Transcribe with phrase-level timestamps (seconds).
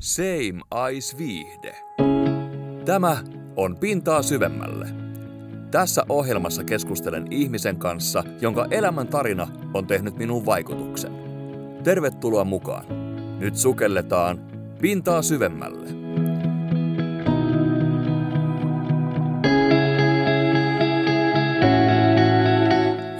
[0.00, 1.76] Same Eyes Viihde.
[2.84, 3.16] Tämä
[3.56, 4.88] on Pintaa syvemmälle.
[5.70, 11.12] Tässä ohjelmassa keskustelen ihmisen kanssa, jonka elämän tarina on tehnyt minuun vaikutuksen.
[11.84, 12.84] Tervetuloa mukaan.
[13.38, 14.38] Nyt sukelletaan
[14.80, 15.88] Pintaa syvemmälle.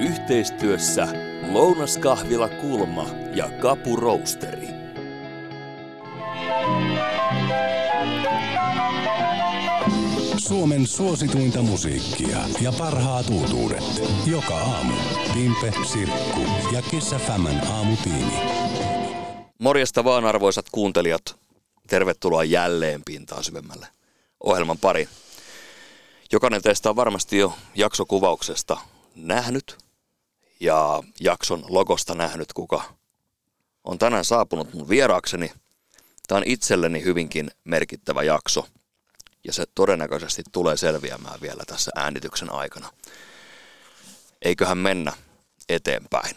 [0.00, 1.08] Yhteistyössä
[1.52, 4.57] Lounaskahvila Kulma ja Kapu Roasteri.
[10.48, 13.84] Suomen suosituinta musiikkia ja parhaat uutuudet.
[14.26, 14.94] Joka aamu.
[15.34, 16.40] Timpe, Sirkku
[16.72, 18.32] ja Kissa Femän aamutiimi.
[19.58, 21.36] Morjesta vaan arvoisat kuuntelijat.
[21.88, 23.86] Tervetuloa jälleen pintaa syvemmälle
[24.44, 25.08] ohjelman pari.
[26.32, 28.80] Jokainen teistä on varmasti jo jaksokuvauksesta
[29.16, 29.78] nähnyt
[30.60, 32.82] ja jakson logosta nähnyt, kuka
[33.84, 35.52] on tänään saapunut mun vieraakseni.
[36.28, 38.66] Tämä on itselleni hyvinkin merkittävä jakso–
[39.44, 42.90] ja se todennäköisesti tulee selviämään vielä tässä äänityksen aikana.
[44.42, 45.12] Eiköhän mennä
[45.68, 46.36] eteenpäin.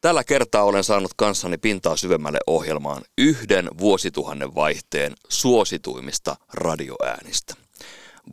[0.00, 7.54] Tällä kertaa olen saanut kanssani pintaa syvemmälle ohjelmaan yhden vuosituhannen vaihteen suosituimista radioäänistä.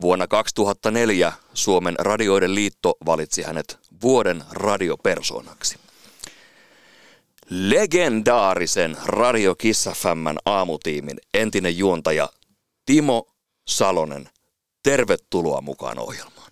[0.00, 5.78] Vuonna 2004 Suomen radioiden liitto valitsi hänet vuoden radiopersonaksi.
[7.50, 9.92] Legendaarisen Radio Kissa
[10.44, 12.28] aamutiimin entinen juontaja
[12.86, 13.26] Timo
[13.68, 14.28] Salonen,
[14.82, 16.50] tervetuloa mukaan ohjelmaan.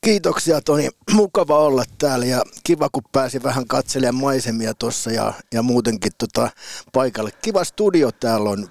[0.00, 5.62] Kiitoksia Toni, mukava olla täällä ja kiva kun pääsi vähän katselemaan maisemia tuossa ja, ja
[5.62, 6.50] muutenkin tota
[6.92, 7.30] paikalle.
[7.42, 8.68] Kiva studio täällä on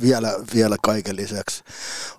[0.00, 1.64] vielä, vielä kaiken lisäksi.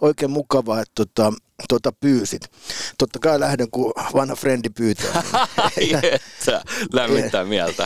[0.01, 1.33] Oikein mukavaa, että tota,
[1.69, 2.51] tota pyysit.
[2.97, 5.23] Totta kai lähden, kun vanha frendi pyytää.
[5.91, 7.83] Jettä, lämmittää mieltä.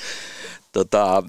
[0.72, 1.22] tota,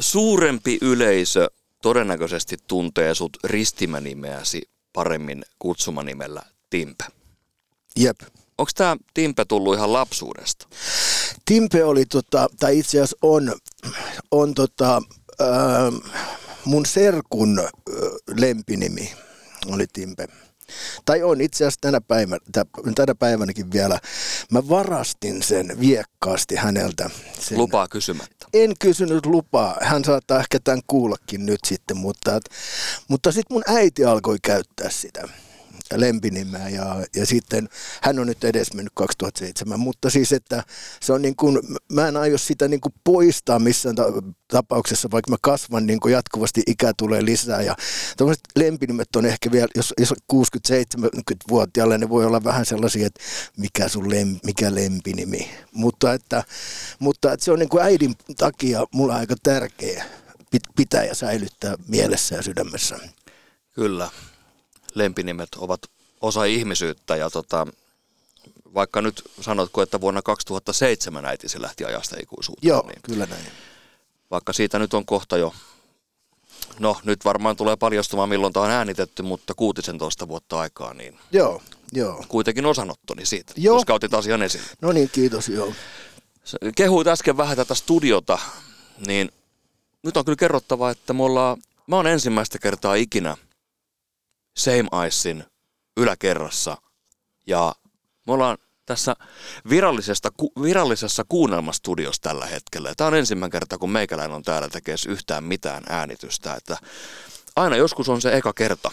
[0.00, 1.50] suurempi yleisö
[1.86, 7.04] todennäköisesti tuntee sut ristimänimeäsi paremmin kutsumanimellä Timpe.
[7.96, 8.20] Jep.
[8.58, 10.68] Onko tämä Timpe tullut ihan lapsuudesta?
[11.44, 13.52] Timpe oli, tota, tai itse asiassa on,
[14.30, 15.02] on tota,
[15.40, 15.46] äh,
[16.64, 17.66] mun serkun äh,
[18.36, 19.12] lempinimi
[19.66, 20.28] oli Timpe.
[21.04, 22.40] Tai on itse asiassa tänä, päivänä,
[22.94, 23.98] tänä päivänäkin vielä.
[24.50, 27.10] Mä varastin sen viekkaasti häneltä.
[27.40, 27.58] Sen.
[27.58, 28.46] Lupaa kysymättä.
[28.54, 29.76] En kysynyt lupaa.
[29.80, 32.40] Hän saattaa ehkä tämän kuullakin nyt sitten, mutta,
[33.08, 35.28] mutta sitten mun äiti alkoi käyttää sitä
[35.94, 37.68] lempinimeä ja, ja sitten
[38.02, 40.62] hän on nyt edes mennyt 2007, mutta siis että
[41.00, 41.58] se on niin kuin,
[41.92, 43.96] mä en aio sitä niin kuin poistaa missään
[44.48, 47.76] tapauksessa, vaikka mä kasvan niin kuin jatkuvasti, ikä tulee lisää ja
[48.16, 53.20] tämmöiset lempinimet on ehkä vielä, jos, jos 60-70-vuotiaalle, ne voi olla vähän sellaisia, että
[53.56, 56.44] mikä sun lem, mikä lempinimi, mutta että,
[56.98, 60.04] mutta että se on niin kuin äidin takia mulla aika tärkeä
[60.76, 62.98] pitää ja säilyttää mielessä ja sydämessä.
[63.72, 64.10] Kyllä
[64.96, 65.80] lempinimet ovat
[66.20, 67.66] osa ihmisyyttä ja tota,
[68.74, 72.68] vaikka nyt sanotko, että vuonna 2007 äitisi lähti ajasta ikuisuuteen.
[72.68, 73.46] Joo, niin kyllä näin.
[74.30, 75.54] Vaikka siitä nyt on kohta jo,
[76.78, 81.62] no nyt varmaan tulee paljastumaan milloin tämä on äänitetty, mutta 16 vuotta aikaa, niin joo,
[81.92, 82.24] joo.
[82.28, 83.76] kuitenkin osanottoni siitä, joo.
[83.76, 84.66] koska otit asian esille.
[84.82, 85.72] No niin, kiitos, joo.
[86.76, 88.38] Kehuit äsken vähän tätä studiota,
[89.06, 89.32] niin
[90.02, 93.36] nyt on kyllä kerrottava, että me ollaan, mä oon ensimmäistä kertaa ikinä
[94.56, 95.44] Same Icein
[95.96, 96.76] yläkerrassa
[97.46, 97.74] ja
[98.26, 99.16] me ollaan tässä
[99.70, 102.94] virallisesta, virallisessa kuunnelmastudiossa tällä hetkellä.
[102.96, 106.54] Tämä on ensimmäinen kerta, kun meikäläinen on täällä tekemässä yhtään mitään äänitystä.
[106.54, 106.76] Että
[107.56, 108.90] aina joskus on se eka kerta.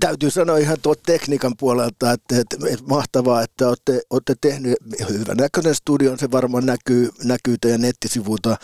[0.00, 4.78] Täytyy sanoa ihan tuo tekniikan puolelta, että, että, että mahtavaa, että olette, olette tehnyt
[5.08, 8.56] hyvän näköinen studion, se varmaan näkyy, näkyy teidän nettisivuilta,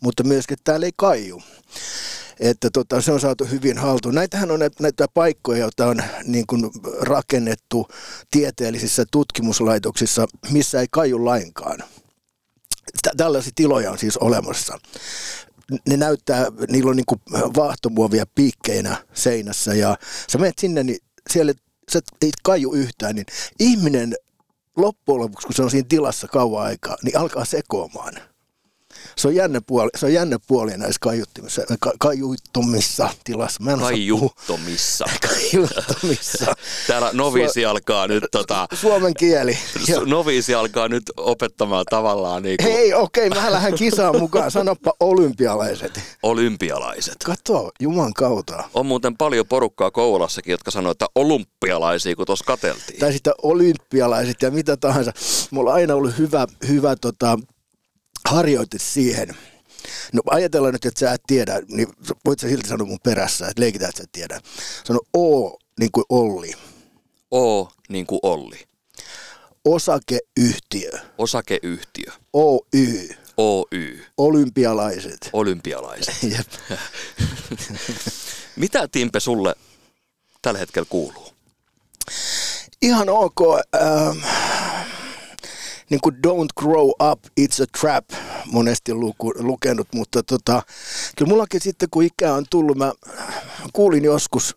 [0.00, 1.42] mutta myöskin täällä ei kaiju
[2.40, 4.14] että tota, se on saatu hyvin haltuun.
[4.14, 7.88] Näitähän on näitä, näitä paikkoja, joita on niin kuin rakennettu
[8.30, 11.78] tieteellisissä tutkimuslaitoksissa, missä ei kaju lainkaan.
[13.16, 14.78] Tällaisia tiloja on siis olemassa.
[15.88, 17.20] Ne näyttää, niillä on niin kuin
[17.56, 19.96] vaahtomuovia piikkeinä seinässä ja
[20.30, 20.98] sä menet sinne, niin
[21.30, 21.52] siellä
[21.92, 23.26] sä ei kaju yhtään, niin
[23.60, 24.14] ihminen
[24.76, 28.14] loppujen lopuksi, kun se on siinä tilassa kauan aikaa, niin alkaa sekoamaan–
[29.16, 33.62] se on jännä puoli, se on jännä puoli näissä kaiuttimissa, ka, kaiuttomissa tilassa.
[33.62, 35.04] Mä en kaiuttomissa.
[35.28, 36.54] kaiuttomissa.
[36.86, 38.66] Täällä noviisi Su- alkaa nyt tota...
[38.72, 39.58] Suomen kieli.
[40.06, 42.72] noviisi alkaa nyt opettamaan tavallaan niin kuin...
[42.72, 44.50] Hei, okei, okay, mä lähden kisaan mukaan.
[44.50, 46.00] Sanoppa olympialaiset.
[46.22, 47.16] Olympialaiset.
[47.24, 48.64] Kato, juman kautta.
[48.74, 53.00] On muuten paljon porukkaa Koulassakin, jotka sanoo, että olympialaisia, kun tuossa kateltiin.
[53.00, 55.12] Tai sitten olympialaiset ja mitä tahansa.
[55.50, 57.38] Mulla on aina ollut hyvä, hyvä tota,
[58.28, 59.28] harjoite siihen.
[60.12, 61.88] No ajatellaan nyt, että sä et tiedä, niin
[62.24, 64.40] voit sä silti sanoa mun perässä, että leikitään, että sä et tiedä.
[64.84, 66.52] Sano O niin kuin Olli.
[67.30, 68.64] O niin kuin Olli.
[69.64, 70.90] Osakeyhtiö.
[71.18, 72.12] Osakeyhtiö.
[72.32, 73.08] Oy.
[73.36, 74.04] Oy.
[74.18, 75.30] Olympialaiset.
[75.32, 76.14] Olympialaiset.
[76.36, 76.78] Jep.
[78.56, 79.54] Mitä Timpe sulle
[80.42, 81.32] tällä hetkellä kuuluu?
[82.82, 83.40] Ihan ok.
[83.74, 84.18] Ähm,
[85.90, 88.04] niin kuin Don't Grow Up, It's a Trap
[88.46, 90.62] monesti luku, lukenut, mutta tota,
[91.16, 92.92] kyllä mullakin sitten kun ikää on tullut, mä
[93.72, 94.56] kuulin joskus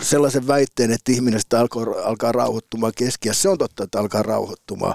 [0.00, 3.32] sellaisen väitteen, että ihminen alkaa, alkaa rauhoittumaan keskiä.
[3.32, 4.94] Se on totta, että alkaa rauhoittumaan.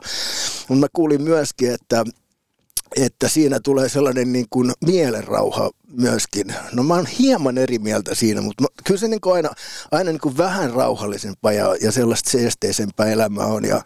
[0.68, 2.04] Mutta mä kuulin myöskin, että
[2.96, 6.56] että siinä tulee sellainen niin kuin mielenrauha myöskin.
[6.74, 9.50] No mä oon hieman eri mieltä siinä, mutta mä, kyllä se niin kuin aina,
[9.92, 13.82] aina niin kuin vähän rauhallisempaa ja, ja sellaista seesteisempää elämää on ja,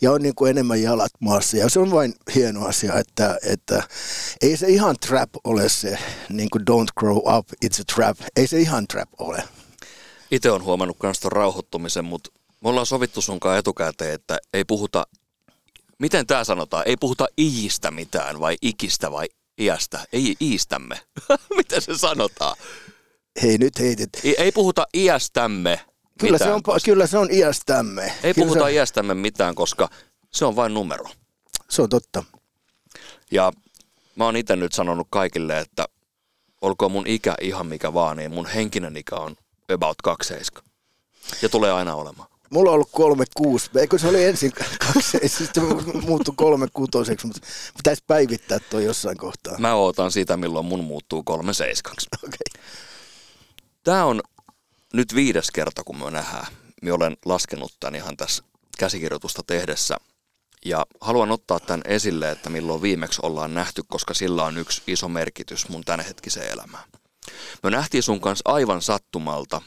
[0.00, 1.56] ja on niin kuin enemmän jalat maassa.
[1.56, 3.82] Ja se on vain hieno asia, että, että
[4.40, 5.98] ei se ihan trap ole se
[6.28, 8.18] niin kuin don't grow up, it's a trap.
[8.36, 9.42] Ei se ihan trap ole.
[10.30, 12.30] Itse on huomannut tuon rauhoittumisen, mutta
[12.62, 15.06] me ollaan sovittu sunkaan etukäteen, että ei puhuta
[15.98, 16.82] miten tämä sanotaan?
[16.86, 19.26] Ei puhuta iistä mitään vai ikistä vai
[19.60, 20.06] iästä?
[20.12, 21.00] Ei iistämme.
[21.56, 22.56] miten se sanotaan?
[23.42, 24.10] Hei nyt heitit.
[24.24, 25.80] Ei, ei puhuta iästämme
[26.18, 28.12] Kyllä mitään, se, on, koska, kyllä se on iästämme.
[28.22, 29.88] Ei kyllä puhuta se, iästämme mitään, koska
[30.32, 31.04] se on vain numero.
[31.70, 32.24] se on totta.
[33.30, 33.52] Ja
[34.16, 35.84] mä oon itse nyt sanonut kaikille, että
[36.60, 39.36] olkoon mun ikä ihan mikä vaan, niin mun henkinen ikä on
[39.72, 40.70] about 27.
[41.42, 42.28] Ja tulee aina olemaan.
[42.50, 45.62] Mulla on ollut kolme kuusi, eikö se oli ensin kaksi, sitten
[46.06, 47.40] muuttui kolme kutoseksi, mutta
[47.76, 49.58] pitäisi päivittää toi jossain kohtaa.
[49.58, 52.08] Mä ootan sitä, milloin mun muuttuu kolme seiskaksi.
[52.24, 52.62] Okay.
[53.84, 54.20] Tämä on
[54.94, 56.46] nyt viides kerta, kun me nähdään.
[56.82, 58.42] Mä olen laskenut tämän ihan tässä
[58.78, 59.96] käsikirjoitusta tehdessä.
[60.64, 65.08] Ja haluan ottaa tämän esille, että milloin viimeksi ollaan nähty, koska sillä on yksi iso
[65.08, 66.84] merkitys mun tämänhetkiseen elämään.
[67.62, 69.62] Me nähtiin sun kanssa aivan sattumalta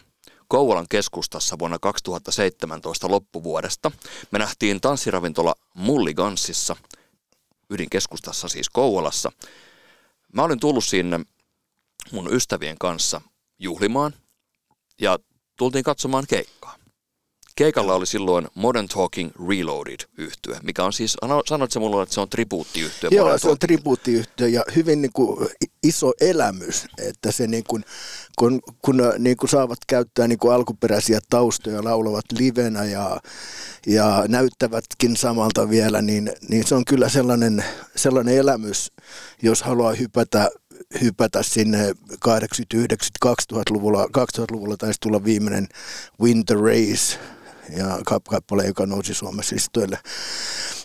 [0.52, 3.92] Kouvolan keskustassa vuonna 2017 loppuvuodesta.
[4.32, 6.76] Me nähtiin tanssiravintola Mulligansissa,
[7.70, 9.32] ydinkeskustassa siis Kouvolassa.
[10.34, 11.20] Mä olin tullut sinne
[12.12, 13.22] mun ystävien kanssa
[13.60, 14.14] juhlimaan
[15.02, 15.20] ja
[15.58, 16.81] tultiin katsomaan keikkaa.
[17.56, 22.16] Keikalla oli silloin Modern Talking Reloaded yhtye, mikä on siis, ano- sanoit sä mulle, että
[22.16, 23.10] se on tribuuttiyhtye?
[23.12, 23.78] Joo, Modern se on Talking?
[23.78, 25.50] tribuuttiyhtiö ja hyvin niin kuin
[25.84, 27.84] iso elämys, että se niin kuin,
[28.40, 33.20] kun, kun niin kuin saavat käyttää niin kuin alkuperäisiä taustoja, laulavat livenä ja,
[33.88, 37.66] ja näyttävätkin samalta vielä, niin, niin se on kyllä sellainen,
[37.96, 38.92] sellainen elämys,
[39.42, 40.52] jos haluaa hypätä
[41.02, 45.68] hypätä sinne 89 2000-luvulla, 2000-luvulla taisi tulla viimeinen
[46.22, 47.20] Winter Race
[47.78, 50.00] ja kap- kappale, joka nousi Suomessa listoille.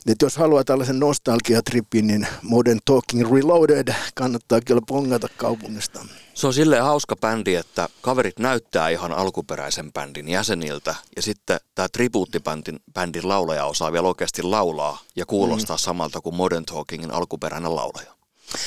[0.06, 6.06] Et jos haluaa tällaisen nostalgiatripin, niin Modern Talking Reloaded kannattaa kyllä pongata kaupungista.
[6.34, 11.88] Se on silleen hauska bändi, että kaverit näyttää ihan alkuperäisen bändin jäseniltä ja sitten tämä
[11.88, 15.80] tribuuttibändin bändin laulaja osaa vielä oikeasti laulaa ja kuulostaa mm.
[15.80, 18.15] samalta kuin Modern Talkingin alkuperäinen laulaja.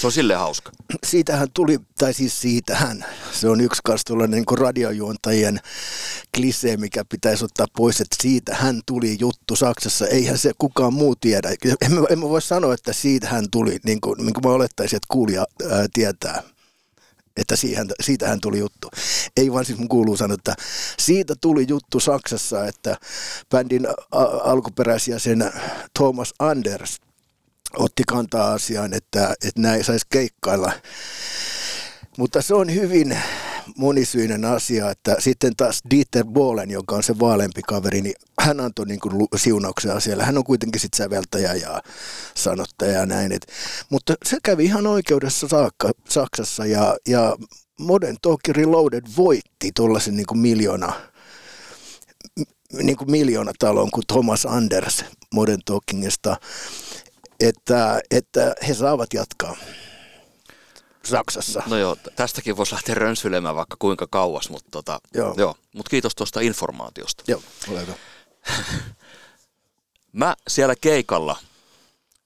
[0.02, 0.72] Se on silleen hauska.
[1.06, 5.60] Siitähän tuli, tai siis siitähän, se on yksi kanssa tuollainen niin radiojuontajien
[6.36, 10.08] klisee, mikä pitäisi ottaa pois, että siitä hän tuli juttu Saksassa.
[10.08, 11.50] Eihän se kukaan muu tiedä.
[12.10, 15.08] En mä, voi sanoa, että siitä hän tuli, niin kuin, niin kuin mä olettaisin, että
[15.12, 16.44] kuulija ää, tietää
[17.38, 18.90] että siihen, siitähän tuli juttu.
[19.38, 20.56] Ei vaan siis mun kuuluu sanoa, että
[21.00, 22.98] siitä tuli juttu Saksassa, että
[23.50, 23.88] bändin
[24.44, 25.52] alkuperäisjäsen
[25.94, 27.02] Thomas Anders
[27.78, 30.72] otti kantaa asiaan, että, että näin saisi keikkailla.
[32.18, 33.18] Mutta se on hyvin
[33.78, 38.86] monisyinen asia, että sitten taas Dieter Bohlen, joka on se vaalempi kaveri, niin hän antoi
[38.86, 40.24] niin kuin siunauksen asialle.
[40.24, 41.82] Hän on kuitenkin sitten säveltäjä ja
[42.36, 43.32] sanottaja ja näin.
[43.32, 43.48] Et,
[43.90, 47.36] mutta se kävi ihan oikeudessa saakka, Saksassa ja, ja
[47.80, 50.94] Modern Talking Reloaded voitti tuollaisen niin kuin miljoona
[52.74, 56.38] niin kuin miljoona talon kuin Thomas Anders Modern Talkingista,
[57.40, 59.56] että, että he saavat jatkaa
[61.06, 61.64] Saksassa.
[61.68, 65.34] No joo, tästäkin voisi lähteä rönsyilemään vaikka kuinka kauas, mutta tota, Joo.
[65.38, 65.56] joo.
[65.76, 67.24] Mut kiitos tuosta informaatiosta.
[67.28, 67.94] Joo, ole hyvä.
[70.14, 71.38] Mä siellä keikalla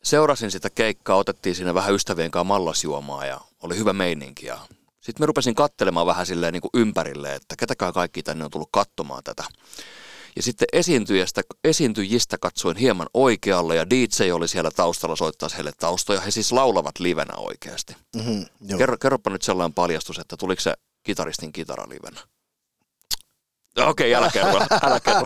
[0.04, 4.46] seurasin sitä keikkaa, otettiin siinä vähän ystävien kanssa mallasjuomaa ja oli hyvä meininki.
[4.46, 4.60] Ja
[5.02, 8.70] sitten mä rupesin kattelemaan vähän silleen niin kuin ympärille, että ketäkään kaikki tänne on tullut
[8.72, 9.44] katsomaan tätä.
[10.36, 16.22] Ja sitten esiintyjistä, esiintyjistä katsoin hieman oikealle ja DJ oli siellä taustalla soittaa heille taustoja.
[16.22, 17.96] He siis laulavat livenä oikeasti.
[18.16, 18.78] Mm-hmm, joo.
[18.78, 20.74] Kerro, kerropa nyt sellainen paljastus, että tuliko se
[21.04, 22.22] kitaristin kitara livenä?
[23.78, 25.26] Okei, älä kerro, älä kerro,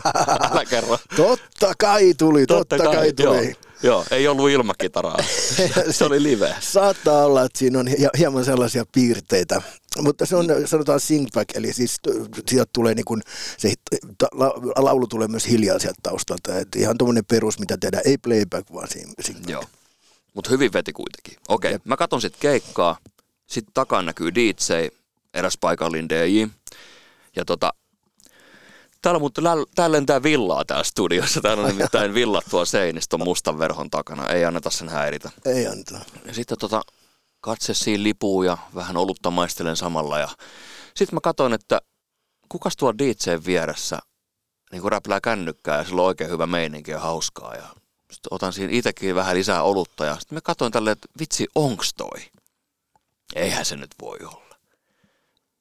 [0.50, 0.98] älä kerro.
[1.16, 3.46] Totta kai tuli, totta, totta kai, kai tuli.
[3.46, 3.67] Joo.
[3.82, 5.16] Joo, ei ollut ilmakitaraa.
[5.90, 6.54] se oli live.
[6.60, 7.86] Saattaa olla, että siinä on
[8.18, 9.62] hieman sellaisia piirteitä,
[10.00, 11.96] mutta se on, sanotaan singback, eli siis
[12.48, 13.22] sieltä tulee niin kuin,
[13.58, 13.72] se
[14.76, 18.88] laulu tulee myös hiljaa sieltä taustalta, että ihan tuommoinen perus, mitä tehdään, ei playback, vaan
[18.88, 19.48] singback.
[19.48, 19.64] Joo,
[20.34, 21.36] mutta hyvin veti kuitenkin.
[21.48, 21.80] Okei, okay.
[21.84, 22.98] mä katson sitten keikkaa,
[23.46, 24.52] sitten takan näkyy DJ,
[25.34, 26.46] eräs paikallinen DJ,
[27.36, 27.72] ja tota,
[29.02, 29.42] Täällä, mutta
[29.74, 31.40] täällä lentää villaa täällä studiossa.
[31.40, 34.28] Täällä on nimittäin villat tuo seinistä mustan verhon takana.
[34.28, 35.30] Ei anneta sen häiritä.
[35.44, 36.00] Ei anneta.
[36.24, 36.82] Ja sitten tota,
[37.40, 40.18] katse siinä lipuu ja vähän olutta maistelen samalla.
[40.18, 40.28] Ja
[40.94, 41.80] sitten mä katsoin, että
[42.48, 43.98] kukas tuo DJ vieressä
[44.72, 47.54] niin kuin räplää kännykkää ja sillä on oikein hyvä meininki ja hauskaa.
[47.54, 47.68] Ja
[48.12, 51.94] sitten otan siinä itsekin vähän lisää olutta ja sitten mä katsoin tälleen, että vitsi, onks
[51.94, 52.20] toi?
[53.34, 54.56] Eihän se nyt voi olla.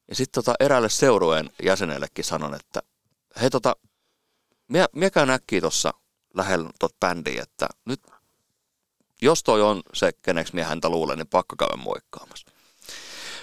[0.08, 2.82] Ja sitten tota eräälle seurueen jäsenellekin sanon, että
[3.42, 3.76] hei tota,
[4.68, 5.94] mie, mie käyn äkkiä tuossa
[6.34, 8.02] lähellä tot bändiä, että nyt
[9.22, 12.48] jos toi on se, keneksi mie häntä luulen, niin pakko käydä moikkaamassa.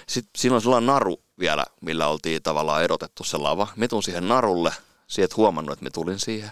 [0.07, 3.67] Sitten siinä on sellainen naru vielä, millä oltiin tavallaan erotettu se lava.
[3.75, 4.73] Me tuun siihen narulle,
[5.07, 6.51] sieltä huomannut, että me tulin siihen.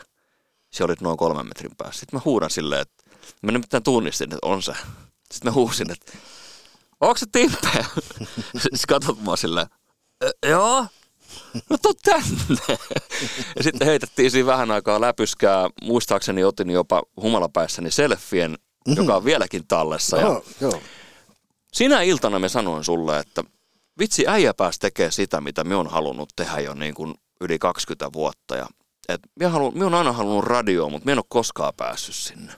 [0.69, 1.99] Se oli noin kolmen metrin päässä.
[1.99, 3.03] Sitten mä huudan silleen, että
[3.41, 4.73] mä nimittäin tunnistin, että on se.
[5.31, 6.11] Sitten mä huusin, että
[7.01, 7.85] onko se Timpe?
[8.63, 9.67] Sitten katsot mua silleen,
[10.49, 10.87] joo
[11.69, 12.77] no tuu tänne.
[13.55, 15.69] Ja sitten heitettiin siinä vähän aikaa läpyskää.
[15.83, 18.97] Muistaakseni otin jopa humalapäissäni selfien, mm-hmm.
[18.97, 20.17] joka on vieläkin tallessa.
[20.17, 20.81] Ja joo, joo.
[21.73, 23.43] Sinä iltana me sanoin sulle, että
[23.99, 28.13] vitsi äijä pääsi tekemään sitä, mitä me on halunnut tehdä jo niin kuin yli 20
[28.13, 28.55] vuotta.
[28.55, 28.67] Ja,
[29.09, 32.53] et minä, haluun, minä olen aina halunnut radioa, mutta minä en ole koskaan päässyt sinne.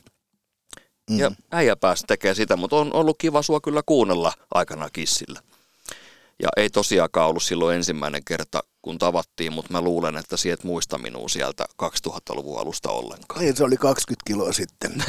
[1.10, 1.20] Mm.
[1.20, 5.40] Ja äijä pääsi tekemään sitä, mutta on ollut kiva sua kyllä kuunnella aikana kissillä.
[6.44, 10.98] Ja ei tosiaankaan ollut silloin ensimmäinen kerta, kun tavattiin, mutta mä luulen, että siet muista
[10.98, 13.42] minua sieltä 2000-luvun alusta ollenkaan.
[13.42, 14.92] Niin, se oli 20 kiloa sitten.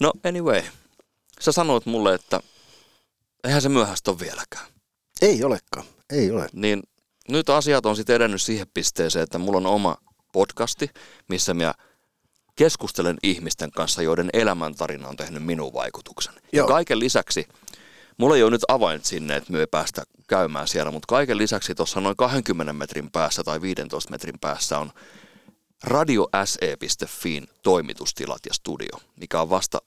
[0.00, 0.62] no anyway,
[1.40, 2.40] sä sanoit mulle, että
[3.44, 4.66] eihän se myöhäistä ole vieläkään.
[5.22, 6.48] Ei olekaan, ei ole.
[6.52, 6.82] Niin
[7.28, 9.96] nyt asiat on sitten edennyt siihen pisteeseen, että mulla on oma
[10.32, 10.90] podcasti,
[11.28, 11.74] missä mä
[12.56, 16.34] keskustelen ihmisten kanssa, joiden elämäntarina on tehnyt minun vaikutuksen.
[16.34, 16.66] Joo.
[16.66, 17.46] Ja kaiken lisäksi–
[18.16, 21.74] Mulla ei ole nyt avain sinne, että me ei päästä käymään siellä, mutta kaiken lisäksi
[21.74, 24.92] tuossa noin 20 metrin päässä tai 15 metrin päässä on
[25.84, 29.82] radiose.fiin toimitustilat ja studio, mikä on vasta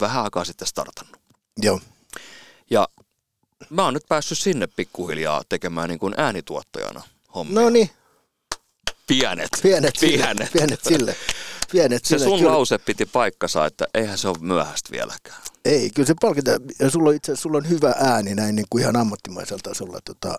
[0.00, 1.20] vähän aikaa sitten startannut.
[1.56, 1.80] Joo.
[2.70, 2.88] Ja
[3.70, 7.02] mä oon nyt päässyt sinne pikkuhiljaa tekemään niin kuin äänituottajana
[7.34, 7.60] hommia.
[7.60, 7.90] No niin.
[9.06, 9.48] Pienet.
[9.62, 10.28] Pienet, pienet.
[10.36, 11.16] Sille, pienet sille.
[11.72, 12.52] Pienet se sun kyllä.
[12.52, 15.42] lause piti paikkansa, että eihän se ole myöhäistä vieläkään.
[15.64, 16.50] Ei, kyllä se palkita.
[16.78, 20.38] Ja sulla on itse sulla on hyvä ääni näin niin kuin ihan ammattimaisella tasolla tota,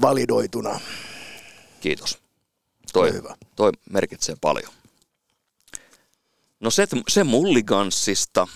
[0.00, 0.80] validoituna.
[1.80, 2.18] Kiitos.
[2.92, 3.36] Toi, hyvä.
[3.56, 4.72] toi merkitsee paljon.
[6.60, 8.48] No se, se mulliganssista.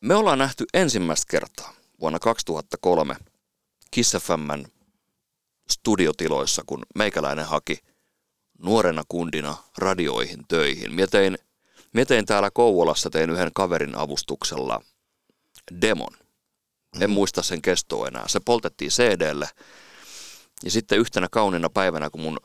[0.00, 3.16] Me ollaan nähty ensimmäistä kertaa vuonna 2003
[3.90, 4.64] Kiss FMn
[5.70, 7.78] studiotiloissa, kun meikäläinen haki
[8.58, 10.94] nuorena kundina radioihin töihin.
[10.94, 11.38] Mie tein
[11.96, 14.80] Mä tein täällä Kouvolassa, tein yhden kaverin avustuksella
[15.80, 16.12] demon.
[17.00, 17.14] En mm.
[17.14, 18.28] muista sen kestoa enää.
[18.28, 19.48] Se poltettiin CDlle.
[20.64, 22.40] Ja sitten yhtenä kaunina päivänä, kun mun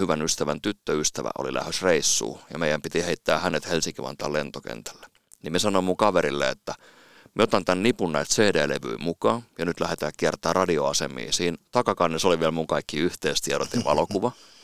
[0.00, 5.06] hyvän ystävän tyttöystävä oli lähes reissuun ja meidän piti heittää hänet Helsinki-Vantaan lentokentälle.
[5.42, 6.74] Niin me sanoin mun kaverille, että
[7.34, 11.32] me otan tämän nipun näitä CD-levyjä mukaan ja nyt lähdetään kiertämään radioasemiin.
[11.32, 14.32] Siinä takakannessa oli vielä mun kaikki yhteystiedot ja valokuva.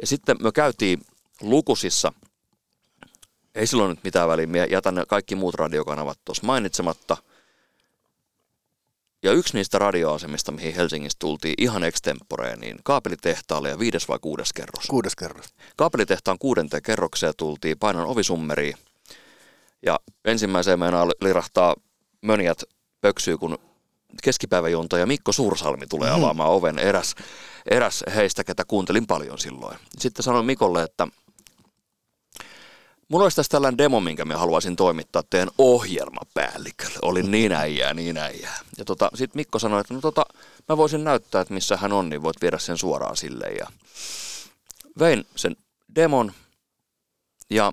[0.00, 1.00] Ja sitten me käytiin
[1.40, 2.12] lukusissa–
[3.58, 4.46] ei silloin nyt mitään väliä.
[4.46, 7.16] Minä jätän ne kaikki muut radiokanavat tuossa mainitsematta.
[9.22, 14.52] Ja yksi niistä radioasemista, mihin Helsingissä tultiin ihan extemporeen, niin kaapelitehtaalle ja viides vai kuudes
[14.52, 14.86] kerros?
[14.86, 15.46] Kuudes kerros.
[15.76, 18.76] Kaapelitehtaan kuudenteen kerrokseen tultiin painon ovisummeriin.
[19.82, 21.76] Ja ensimmäiseen meinaa lirahtaa
[22.22, 22.62] mönjät
[23.00, 23.58] pöksyy, kun
[24.22, 26.24] keskipäiväjunta ja Mikko Suursalmi tulee mm-hmm.
[26.24, 26.78] avaamaan oven.
[26.78, 27.14] Eräs,
[27.70, 29.78] eräs heistä, ketä kuuntelin paljon silloin.
[29.98, 31.06] Sitten sanoin Mikolle, että
[33.08, 36.98] Mulla olisi tässä tällainen demo, minkä mä haluaisin toimittaa teidän ohjelmapäällikölle.
[37.02, 38.58] Oli niin äijää, niin äijää.
[38.78, 40.26] Ja tota, sitten Mikko sanoi, että no tota,
[40.68, 43.46] mä voisin näyttää, että missä hän on, niin voit viedä sen suoraan sille.
[43.46, 43.66] Ja
[44.98, 45.56] vein sen
[45.94, 46.32] demon
[47.50, 47.72] ja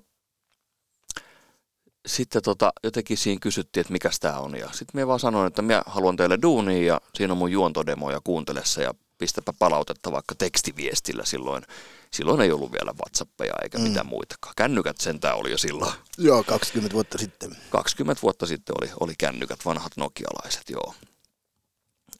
[2.06, 4.56] sitten tota, jotenkin siinä kysyttiin, että mikä tämä on.
[4.56, 8.12] Ja sitten mä vaan sanoin, että mä haluan teille duunia ja siinä on mun juontodemo
[8.12, 11.64] ja kuuntele se ja pistäpä palautetta vaikka tekstiviestillä silloin.
[12.12, 13.84] Silloin ei ollut vielä Whatsappeja eikä mm.
[13.84, 14.54] mitään muitakaan.
[14.58, 15.94] Kännykät sentään oli jo silloin.
[16.18, 17.58] Joo, 20 vuotta sitten.
[17.70, 20.94] 20 vuotta sitten oli, oli kännykät, vanhat nokialaiset, joo.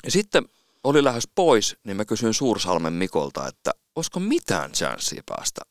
[0.04, 0.46] Ja sitten
[0.84, 5.62] oli lähes pois, niin mä kysyin Suursalmen Mikolta, että olisiko mitään chanssiä päästä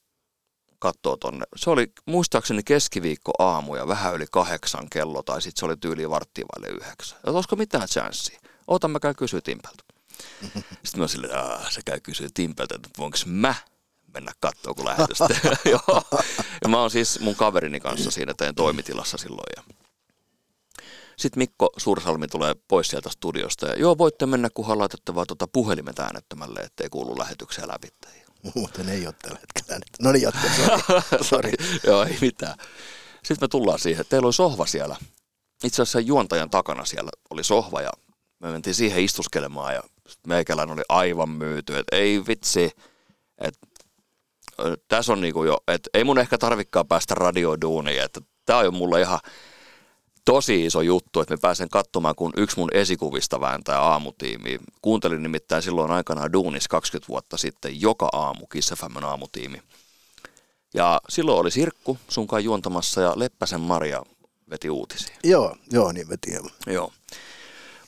[0.84, 1.44] kattoo tonne.
[1.56, 6.10] Se oli muistaakseni keskiviikko aamu ja vähän yli kahdeksan kello, tai sitten se oli tyyli
[6.10, 7.18] varttivaille yhdeksän.
[7.26, 8.40] Ja olisiko mitään chanssiä?
[8.66, 9.84] Ota mä käyn kysyä Timpeltä.
[10.84, 13.54] Sitten mä silleen, että se käy kysyä Timpeltä, että voinko mä
[14.14, 15.28] mennä katsoa, kun lähetystä.
[16.62, 19.52] Ja mä oon siis mun kaverini kanssa siinä teidän toimitilassa silloin.
[19.56, 19.62] Ja
[21.16, 25.48] sitten Mikko Sursalmi tulee pois sieltä studiosta ja joo, voitte mennä, kunhan laitatte vaan tuota
[25.52, 27.88] puhelimet äänettömälle, ettei kuulu lähetykseen läpi.
[28.54, 29.80] Muuten ei ole tällä hetkellä.
[30.02, 31.22] No niin, jatka, sorry.
[31.30, 31.52] sorry.
[31.86, 32.54] joo, ei mitään.
[33.24, 34.96] Sitten me tullaan siihen, teillä oli sohva siellä.
[35.64, 37.90] Itse asiassa juontajan takana siellä oli sohva ja
[38.40, 39.82] me mentiin siihen istuskelemaan ja
[40.26, 42.70] meikälän oli aivan myyty, että ei vitsi,
[43.38, 43.66] että
[44.88, 48.70] tässä on niinku jo, että ei mun ehkä tarvikkaan päästä radioduuniin, että tämä on jo
[48.70, 49.20] mulle ihan
[50.24, 54.58] tosi iso juttu, että me pääsen katsomaan, kun yksi mun esikuvista vääntää aamutiimi.
[54.82, 59.62] Kuuntelin nimittäin silloin aikanaan Duunis 20 vuotta sitten joka aamu Kiss FMn aamutiimi.
[60.74, 64.02] Ja silloin oli Sirkku sunkaan juontamassa ja Leppäsen Maria
[64.50, 65.16] veti uutisia.
[65.24, 66.30] Joo, joo, niin veti.
[66.66, 66.92] Joo.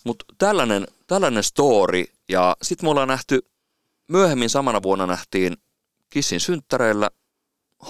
[0.04, 3.50] Mutta tällainen, tällainen story ja sitten me ollaan nähty,
[4.08, 5.56] myöhemmin samana vuonna nähtiin
[6.10, 7.10] Kissin synttäreillä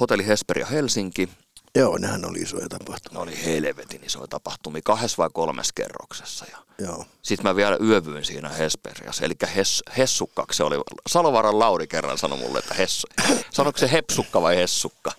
[0.00, 1.28] Hotelli Hesperia Helsinki–
[1.76, 3.18] Joo, nehän oli isoja tapahtumia.
[3.18, 6.46] Ne oli helvetin isoja tapahtumia, kahdessa vai kolmes kerroksessa.
[6.50, 7.04] Ja Joo.
[7.22, 10.76] Sitten mä vielä yövyin siinä Hesperiassa, eli hes, Hessukkaksi se oli.
[11.08, 13.06] Salovaran Lauri kerran sanoi mulle, että Hessu.
[13.50, 15.12] Sanoiko se Hepsukka vai Hessukka?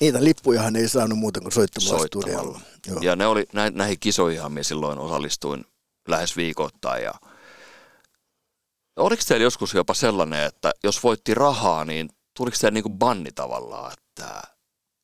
[0.00, 2.60] Niitä lippujahan ei saanut muuta kuin soittamalla, studiolla.
[2.86, 2.98] Joo.
[3.00, 5.64] Ja ne oli, nä, näihin kisoihin minä silloin osallistuin
[6.08, 7.02] lähes viikoittain.
[7.04, 7.14] Ja
[8.96, 13.32] oliko teillä joskus jopa sellainen, että jos voitti rahaa, niin tuliko teillä niin kuin banni
[13.32, 14.42] tavallaan, että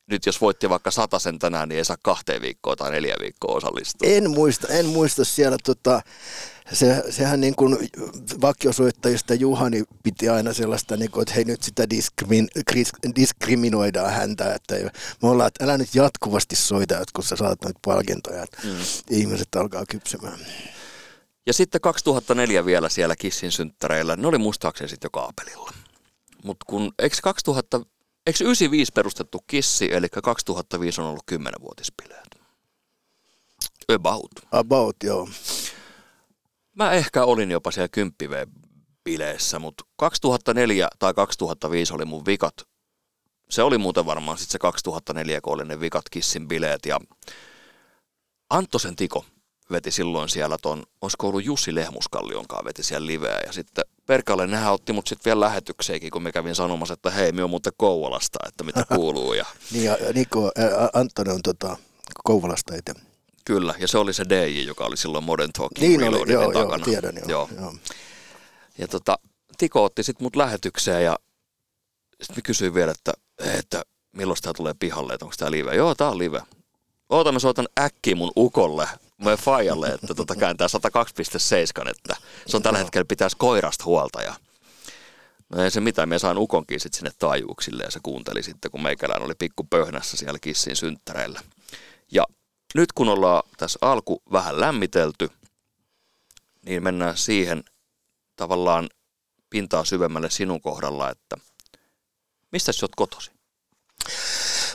[0.09, 0.89] nyt jos voitti vaikka
[1.19, 4.09] sen tänään, niin ei saa kahteen viikkoon tai neljä viikkoa osallistua.
[4.09, 6.01] En muista, en muista siellä tota,
[6.73, 7.77] se, sehän niin kuin
[8.41, 12.47] vakiosoittajista Juhani piti aina sellaista, niin kuin, että hei nyt sitä diskrimin,
[13.15, 14.75] diskriminoidaan häntä, että
[15.21, 18.77] me ollaan, että älä nyt jatkuvasti soita, että kun sä saat noita palkintoja, että mm.
[19.09, 20.39] ihmiset alkaa kypsemään.
[21.45, 25.73] Ja sitten 2004 vielä siellä Kissin synttäreillä, ne oli muistaakseni sitten jo kaapelilla.
[26.43, 27.81] Mutta kun, eikö 2000,
[28.29, 32.39] Eikö 95 perustettu Kissi, eli 2005 on ollut 10-vuotispileet?
[33.95, 34.31] About.
[34.51, 35.29] About, joo.
[36.75, 38.15] Mä ehkä olin jopa siellä 10
[39.03, 42.53] bileissä, mutta 2004 tai 2005 oli mun vikat.
[43.49, 46.85] Se oli muuten varmaan sitten se 2004, kun oli ne vikat Kissin bileet.
[46.85, 46.99] Ja
[48.49, 49.25] Anttosen Tiko
[49.71, 53.39] veti silloin siellä ton, olisiko ollut Jussi Lehmuskallion kanssa veti siellä liveä.
[53.45, 57.31] Ja sitten Perkalle nehän otti mut sitten vielä lähetykseenkin, kun me kävin sanomassa, että hei,
[57.31, 59.33] me on muuten Kouvolasta, että mitä kuuluu.
[59.33, 59.45] Ja...
[59.71, 61.77] niin ja Niko, ä, Antoni on tota,
[62.23, 62.93] Kouvolasta itse.
[63.45, 66.77] Kyllä, ja se oli se DJ, joka oli silloin Modern Talking niin oli, joo, takana.
[66.77, 67.29] Joo, tiedän, joo.
[67.29, 67.61] joo.
[67.61, 67.73] joo.
[68.77, 69.19] Ja tota,
[69.57, 71.19] Tiko otti sitten mut lähetykseen ja
[72.21, 75.75] sitten mä kysyin vielä, että, että milloin tämä tulee pihalle, että onko tämä live.
[75.75, 76.41] Joo, tämä on live.
[77.09, 78.87] Oota, mä soitan äkkiä mun ukolle
[79.19, 82.15] meidän Fajalle, että tota kääntää 102.7, että
[82.47, 84.33] se on tällä hetkellä pitäisi koirasta huolta ja
[85.49, 88.83] No ei se mitään, me saan ukonkin sitten sinne taajuuksille ja se kuunteli sitten, kun
[88.83, 91.41] meikälään oli pikku pöhnässä siellä kissin synttäreillä.
[92.11, 92.25] Ja
[92.75, 95.29] nyt kun ollaan tässä alku vähän lämmitelty,
[96.65, 97.63] niin mennään siihen
[98.35, 98.89] tavallaan
[99.49, 101.37] pintaa syvemmälle sinun kohdalla, että
[102.51, 103.31] mistä sä oot kotosi?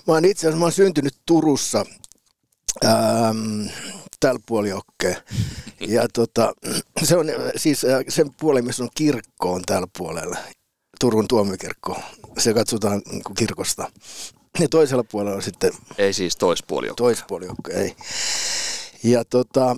[0.06, 1.84] Mä oon itse asiassa mä oon syntynyt Turussa
[2.84, 3.66] ähm,
[4.24, 5.16] tällä puoliokkeen.
[5.80, 6.54] Ja tota,
[7.08, 10.38] se on siis äh, sen puoli, missä on kirkko on tällä puolella.
[11.00, 11.96] Turun tuomikirkko.
[12.38, 13.90] Se katsotaan niin kirkosta.
[14.60, 15.72] Ja toisella puolella on sitten...
[15.98, 17.04] Ei siis toispuoliokka.
[17.04, 17.96] Toispuoliokka, ei.
[19.02, 19.76] Ja tota,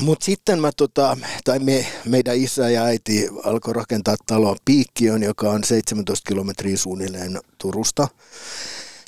[0.00, 5.50] mutta sitten mä, tota, tai me, meidän isä ja äiti alkoi rakentaa taloa Piikkiön, joka
[5.50, 8.08] on 17 kilometriä suunnilleen Turusta.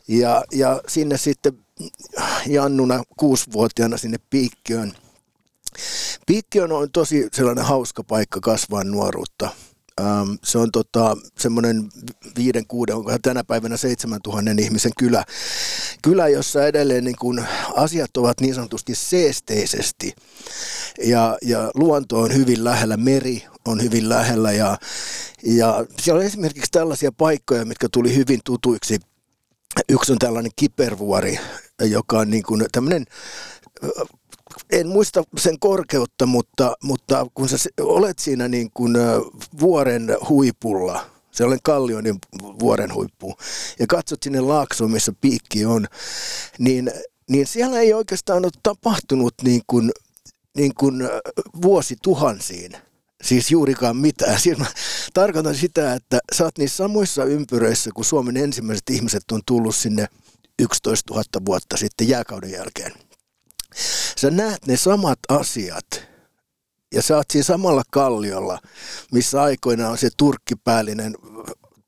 [0.08, 1.63] Ja, ja sinne sitten
[2.46, 4.92] Jannuna kuusivuotiaana sinne Piikkiön.
[6.26, 9.50] Piikkiön on tosi sellainen hauska paikka kasvaa nuoruutta.
[10.00, 11.88] Ähm, se on tota, semmoinen
[12.36, 15.24] viiden, kuuden, onko tänä päivänä seitsemän tuhannen ihmisen kylä,
[16.02, 17.44] kylä jossa edelleen niin kun
[17.76, 20.14] asiat ovat niin sanotusti seesteisesti
[21.04, 24.78] ja, ja luonto on hyvin lähellä, meri on hyvin lähellä ja,
[25.42, 28.98] ja siellä on esimerkiksi tällaisia paikkoja, mitkä tuli hyvin tutuiksi–
[29.88, 31.38] Yksi on tällainen kipervuori,
[31.80, 33.04] joka on niin kuin tämmöinen,
[34.70, 38.96] en muista sen korkeutta, mutta, mutta kun sä olet siinä niin kuin
[39.60, 43.36] vuoren huipulla, sellainen kallioinen vuoren huippu,
[43.78, 45.86] ja katsot sinne laaksoon, missä piikki on,
[46.58, 46.90] niin,
[47.30, 49.92] niin siellä ei oikeastaan ole tapahtunut niin kuin,
[50.56, 51.08] niin kuin
[51.62, 52.76] vuosituhansiin
[53.24, 54.40] Siis juurikaan mitään.
[54.40, 54.66] Siis mä
[55.14, 60.06] tarkoitan sitä, että sä oot niissä samoissa ympyröissä, kun Suomen ensimmäiset ihmiset on tullut sinne
[60.58, 62.92] 11 000 vuotta sitten jääkauden jälkeen.
[64.18, 65.86] Sä näet ne samat asiat
[66.94, 68.58] ja sä oot siinä samalla kalliolla,
[69.12, 71.14] missä aikoinaan on se turkkipäällinen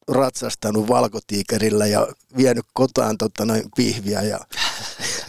[0.09, 4.41] ratsastanut valkotiikerillä ja vienyt kotaan tota, noin pihviä ja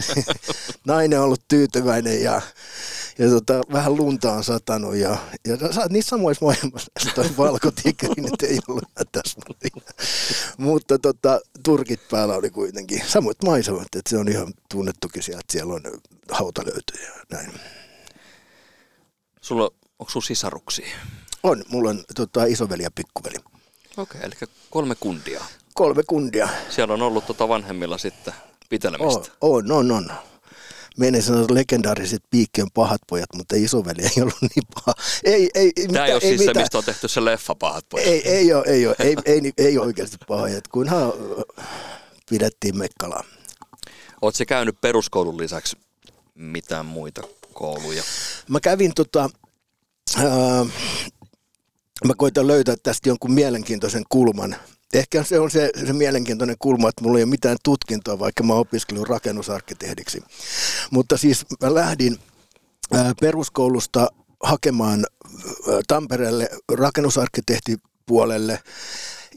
[0.86, 2.42] nainen on ollut tyytyväinen ja,
[3.18, 8.22] ja tota, vähän lunta on satanut ja, ja sä oot niissä samoissa maailmassa, toi valkotiikeri
[8.22, 9.40] nyt ei ollut tässä.
[10.58, 15.74] Mutta tota, turkit päällä oli kuitenkin samoit maisemat, että se on ihan tunnettukin sieltä, siellä
[15.74, 15.82] on
[16.30, 17.52] hautalöytöjä ja näin.
[19.40, 20.96] Sulla, onko sun sisaruksia?
[21.42, 23.36] On, mulla on tota, isoveli ja pikkuveli.
[23.96, 24.34] Okei, eli
[24.70, 25.44] kolme kundia.
[25.74, 26.48] Kolme kundia.
[26.70, 28.34] Siellä on ollut tota vanhemmilla sitten
[28.68, 29.32] pitelemistä.
[29.40, 30.12] On, on, on.
[30.98, 34.94] Menen sanoa legendaariset piikkien pahat pojat, mutta isoveli ei ollut niin paha.
[35.24, 36.64] Ei, ei, Tämä mitä, ei ole ei, siis se, mitään.
[36.64, 38.06] mistä on tehty se leffa pahat pojat.
[38.06, 40.16] Ei, ei ole, ei ole, ei, ei, ei, ei oikeasti
[40.56, 41.12] että kunhan
[41.58, 41.66] äh,
[42.30, 43.24] pidettiin Mekkalaa.
[44.22, 45.76] Oletko käynyt peruskoulun lisäksi
[46.34, 48.02] mitään muita kouluja?
[48.48, 49.30] Mä kävin tota,
[50.16, 50.66] ää,
[52.04, 54.56] mä koitan löytää tästä jonkun mielenkiintoisen kulman.
[54.94, 58.54] Ehkä se on se, se mielenkiintoinen kulma, että mulla ei ole mitään tutkintoa, vaikka mä
[58.54, 60.22] opiskelin rakennusarkkitehdiksi.
[60.90, 62.18] Mutta siis mä lähdin
[63.20, 64.08] peruskoulusta
[64.42, 65.06] hakemaan
[65.88, 68.60] Tampereelle rakennusarkkitehtipuolelle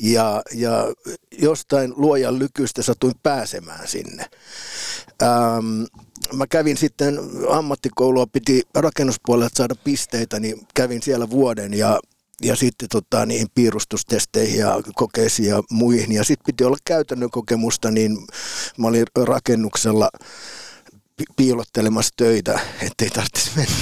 [0.02, 0.94] ja, ja
[1.32, 4.26] jostain luojan lykystä satuin pääsemään sinne.
[5.24, 5.84] Ähm,
[6.34, 12.00] mä kävin sitten ammattikoulua, piti rakennuspuolelta saada pisteitä, niin kävin siellä vuoden ja,
[12.44, 16.12] ja sitten tota, niihin piirustustesteihin ja kokeisiin ja muihin.
[16.12, 18.18] Ja sitten piti olla käytännön kokemusta, niin
[18.78, 20.10] mä olin rakennuksella
[21.18, 23.76] pi- piilottelemassa töitä, ettei tarvitsisi mennä.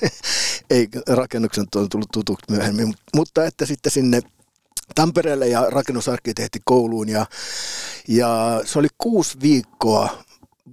[0.70, 4.20] Ei rakennuksen on tullut tutuksi myöhemmin, mutta että sitten sinne
[4.94, 7.26] Tampereelle ja rakennusarkkitehtikouluun ja,
[8.08, 10.24] ja se oli kuusi viikkoa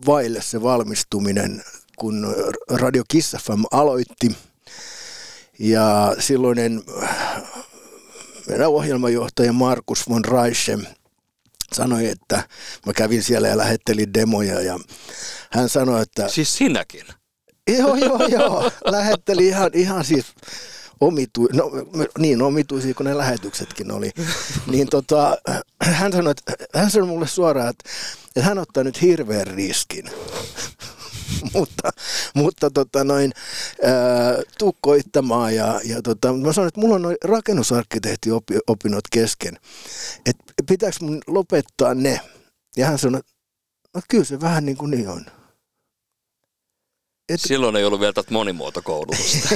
[0.06, 1.64] vaille se valmistuminen,
[1.98, 2.36] kun
[2.70, 4.36] Radio Kiss FM aloitti.
[5.60, 6.84] Ja silloinen
[8.48, 10.78] meidän ohjelmajohtaja Markus von Reische
[11.74, 12.44] sanoi, että
[12.86, 14.80] mä kävin siellä ja lähettelin demoja ja
[15.52, 17.06] hän sanoi, että Siis sinäkin?
[17.78, 18.72] Joo, joo, joo.
[18.86, 20.26] Lähetteli ihan, ihan siis
[21.00, 21.72] omitu, no,
[22.18, 24.12] niin omituisia kuin ne lähetyksetkin oli.
[24.68, 25.38] Niin tota,
[25.82, 27.90] hän sanoi, että, hän sanoi mulle suoraan, että,
[28.28, 30.10] että hän ottaa nyt hirveän riskin.
[31.54, 31.90] mutta
[32.34, 33.32] mutta tota noin,
[33.84, 33.94] ää,
[34.58, 39.58] tuu koittamaan ja, ja tota, mä sanoin, että mulla on noin rakennusarkkitehtiopinnot kesken.
[40.26, 42.20] Että pitääkö mun lopettaa ne?
[42.78, 43.22] Ja hän sanoi,
[43.94, 45.26] no kyllä se vähän niin kuin niin on.
[47.30, 49.50] Et- Silloin ei ollut vielä tätä monimuotokoulutusta.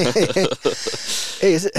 [1.42, 1.70] ei, se,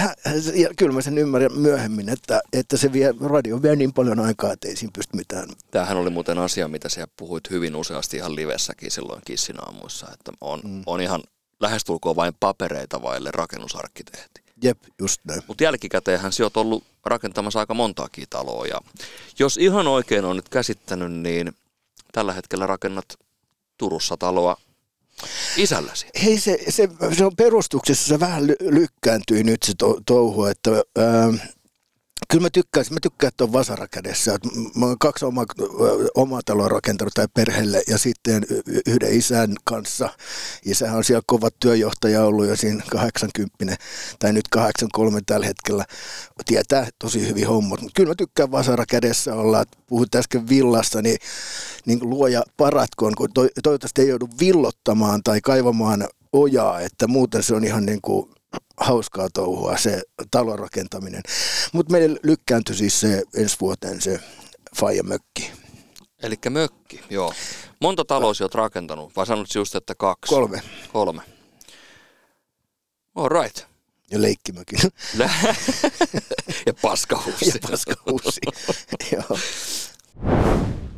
[0.55, 4.53] ja kyllä mä sen ymmärrän myöhemmin, että, että se vie, radio vie niin paljon aikaa,
[4.53, 5.49] että ei siinä pysty mitään.
[5.71, 10.33] Tämähän oli muuten asia, mitä sä puhuit hyvin useasti ihan livessäkin silloin Kissin aamuissa, että
[10.41, 10.83] on, mm.
[10.87, 11.23] on ihan
[11.61, 14.41] lähestulkoon vain papereita vaille rakennusarkkitehti.
[14.63, 15.43] Jep, just näin.
[15.47, 18.81] Mutta jälkikäteenhän sä oot ollut rakentamassa aika montaakin taloa ja
[19.39, 21.53] jos ihan oikein on nyt käsittänyt, niin
[22.13, 23.19] tällä hetkellä rakennat
[23.79, 24.57] Turussa taloa
[25.57, 26.07] isälläsi.
[26.25, 30.71] Hei, se, se, se on perustuksessa, se vähän ly, lykkääntyy nyt se to, touhu, että
[30.71, 31.33] ää,
[32.31, 34.39] kyllä mä tykkäisin, mä tykkään, että on vasara kädessä.
[34.75, 35.45] Mä oon kaksi oma,
[36.15, 38.47] omaa taloa rakentanut tai perheelle ja sitten
[38.87, 40.09] yhden isän kanssa.
[40.65, 43.77] Isähän on siellä kova työjohtaja ollut jo siinä 80
[44.19, 45.85] tai nyt 83 tällä hetkellä.
[46.47, 49.61] Tietää tosi hyvin hommat, mutta kyllä mä tykkään vasara kädessä olla.
[49.61, 51.19] Et Puhuit äsken villasta, niin,
[51.87, 57.55] niin luoja paratkoon, kun to, toivottavasti ei joudu villottamaan tai kaivamaan ojaa, että muuten se
[57.55, 58.31] on ihan niin kuin
[58.77, 61.23] hauskaa touhua se talon rakentaminen.
[61.73, 64.21] Mutta meille lykkääntyi siis se ensi vuoteen se
[64.77, 65.51] Faija mökki.
[66.23, 67.33] Eli mökki, joo.
[67.81, 70.35] Monta taloa oot rakentanut, vai sanot just, että kaksi?
[70.35, 70.63] Kolme.
[70.93, 71.23] Kolme.
[73.15, 73.71] All right.
[74.11, 74.79] Ja leikkimökin.
[76.67, 77.49] ja paskahuussi.
[77.49, 78.41] ja paskahuussi.
[79.13, 79.39] Joo.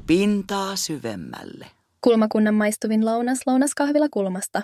[0.06, 1.66] Pintaa syvemmälle.
[2.00, 4.62] Kulmakunnan maistuvin lounas lounaskahvila kulmasta.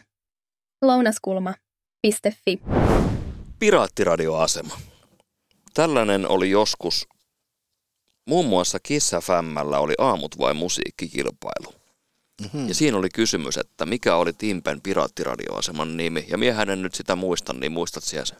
[0.82, 2.60] Lounaskulma.fi.
[3.58, 4.80] Piraattiradioasema.
[5.74, 7.08] Tällainen oli joskus,
[8.26, 11.74] muun muassa Kiss FMllä oli aamut vai musiikkikilpailu.
[12.40, 12.68] Mm-hmm.
[12.68, 16.26] Ja siinä oli kysymys, että mikä oli Timpen piraattiradioaseman nimi.
[16.28, 18.38] Ja miehän en nyt sitä muista, niin muistat siellä sen.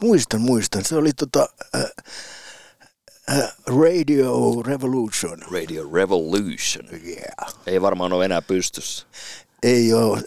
[0.00, 0.84] Muistan, muistan.
[0.84, 1.84] Se oli tota, äh,
[3.66, 5.38] Radio Revolution.
[5.52, 6.88] Radio Revolution.
[7.06, 7.54] Yeah.
[7.66, 9.06] Ei varmaan ole enää pystyssä.
[9.62, 10.22] Ei ole.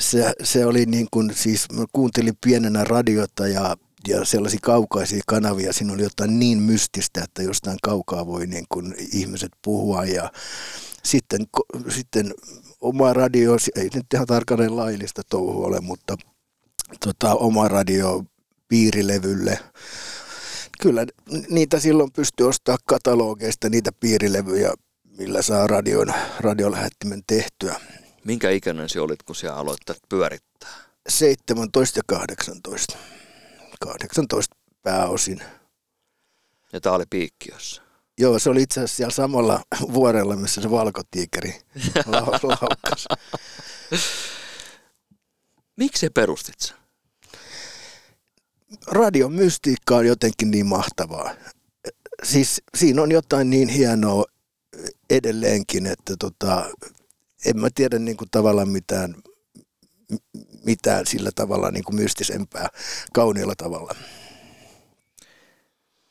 [0.00, 3.76] Se, se oli niin kuin, siis mä kuuntelin pienenä radiota ja,
[4.08, 5.72] ja sellaisia kaukaisia kanavia.
[5.72, 10.32] Siinä oli jotain niin mystistä, että jostain kaukaa voi niin kuin ihmiset puhua ja
[11.04, 11.46] sitten,
[11.88, 12.34] sitten
[12.80, 16.16] oma radio, ei nyt ihan tarkalleen laillista touhu ole, mutta
[17.00, 18.24] tota, oma radio
[18.68, 19.58] piirilevylle.
[20.80, 21.06] Kyllä
[21.48, 24.74] niitä silloin pystyy ostamaan katalogeista niitä piirilevyjä,
[25.18, 27.80] millä saa radion, radiolähettimen tehtyä.
[28.24, 30.74] Minkä ikäinen sinä olit, kun sinä aloittaa pyörittää?
[31.08, 32.98] 17 ja 18.
[33.80, 35.42] 18 pääosin.
[36.72, 37.82] Ja tämä oli piikkiössä?
[38.18, 39.60] Joo, se oli itse asiassa siellä samalla
[39.92, 41.60] vuorella, missä se valkotiikeri
[42.42, 43.06] laukas.
[45.76, 46.83] Miksi se perustit sen?
[48.86, 51.34] Radion mystiikka on jotenkin niin mahtavaa.
[52.22, 54.24] Siis siinä on jotain niin hienoa
[55.10, 56.70] edelleenkin, että tota,
[57.46, 59.14] en mä tiedä niin kuin tavallaan mitään,
[60.64, 62.68] mitään sillä tavalla niin kuin mystisempää
[63.12, 63.94] kauniilla tavalla.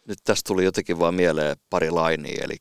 [0.08, 2.58] Nyt tästä tuli jotenkin vaan mieleen pari lainia, eli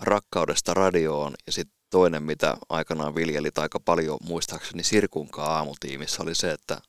[0.00, 6.52] rakkaudesta radioon ja sitten toinen, mitä aikanaan viljelit aika paljon muistaakseni Sirkunkaan aamutiimissä, oli se,
[6.52, 6.80] että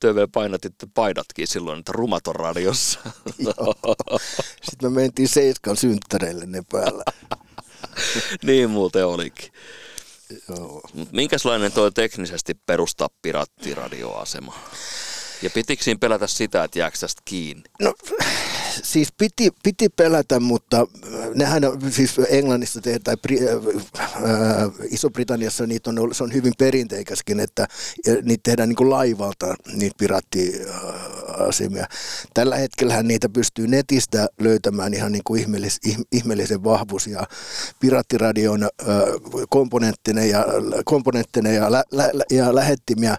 [0.00, 3.00] te, vielä painatitte paidatkin silloin, että rumaton radiossa.
[4.70, 7.04] Sitten me mentiin Seiskan synttäreille ne päällä.
[8.46, 9.52] niin muuten olikin.
[10.48, 10.80] Joo.
[10.94, 14.58] Mut minkälainen tuo teknisesti perustaa pirattiradioasema?
[15.42, 17.64] Ja pitikö siinä pelätä sitä, että jääkö tästä kiinni?
[17.80, 17.94] No
[18.84, 23.52] siis piti, piti pelätä, mutta äh, nehän siis Englannissa te, tai äh,
[24.90, 27.68] Iso-Britanniassa niitä on, se on hyvin perinteikäskin, että
[28.22, 31.86] niitä tehdään niin kuin laivalta, niitä pirattiasemia.
[32.34, 35.80] Tällä hetkellä niitä pystyy netistä löytämään ihan niin kuin ihmeellis,
[36.12, 37.26] ihmeellisen vahvuus ja
[37.80, 38.68] pirattiradion äh,
[39.48, 40.46] komponentteja ja,
[40.84, 43.16] komponentteja ja, lä, lä, ja lähettimiä,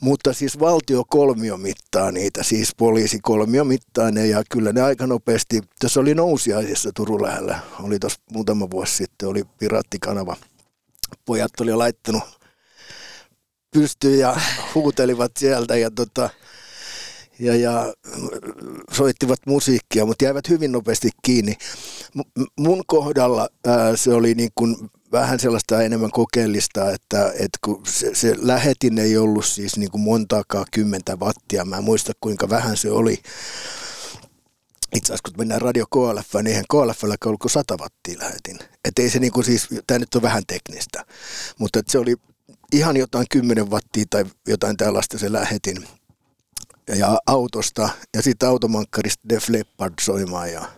[0.00, 5.06] mutta siis valtio kolmio mittaa niitä, siis poliisi kolmio mittaa ne ja kyllä ne aika
[5.06, 10.36] nopeasti, tässä oli nousiaisessa Turun lähellä, oli tuossa muutama vuosi sitten, oli Piraattikanava.
[11.24, 12.22] Pojat oli laittanut
[13.74, 14.40] pystyyn ja
[14.74, 16.30] huutelivat sieltä ja, tota,
[17.38, 17.94] ja, ja
[18.92, 21.56] soittivat musiikkia, mutta jäivät hyvin nopeasti kiinni.
[22.58, 24.76] Mun kohdalla ää, se oli niin kuin
[25.12, 30.00] vähän sellaista enemmän kokeellista, että, että kun se, se lähetin ei ollut siis niin kuin
[30.00, 31.64] montaakaan kymmentä wattia.
[31.64, 33.22] Mä en muista kuinka vähän se oli
[34.94, 38.58] itse asiassa kun mennään radio KLF, niin eihän KLFllä ollut kuin 100 wattia lähetin.
[38.84, 41.04] Että ei se niinku siis, tämä nyt on vähän teknistä,
[41.58, 42.16] mutta se oli
[42.72, 45.88] ihan jotain 10 wattia tai jotain tällaista se lähetin.
[46.96, 50.68] Ja autosta ja sitten automankkarista Def Leppard soimaan ja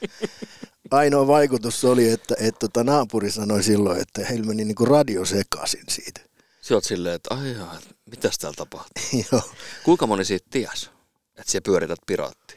[0.90, 5.84] ainoa vaikutus oli, että, että tota naapuri sanoi silloin, että heillä meni niinku radio sekaisin
[5.88, 6.20] siitä.
[6.62, 7.78] Sä oot silleen, että ai jaa,
[8.10, 9.02] mitäs täällä tapahtuu?
[9.32, 9.42] Joo.
[9.84, 10.90] Kuinka moni siitä ties,
[11.36, 12.55] että sä pyörität piraattia?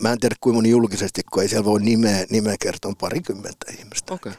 [0.00, 4.14] Mä en tiedä kuinka moni julkisesti, kun ei siellä voi nimeä, nimeä kertoa parikymmentä ihmistä.
[4.14, 4.32] Okay.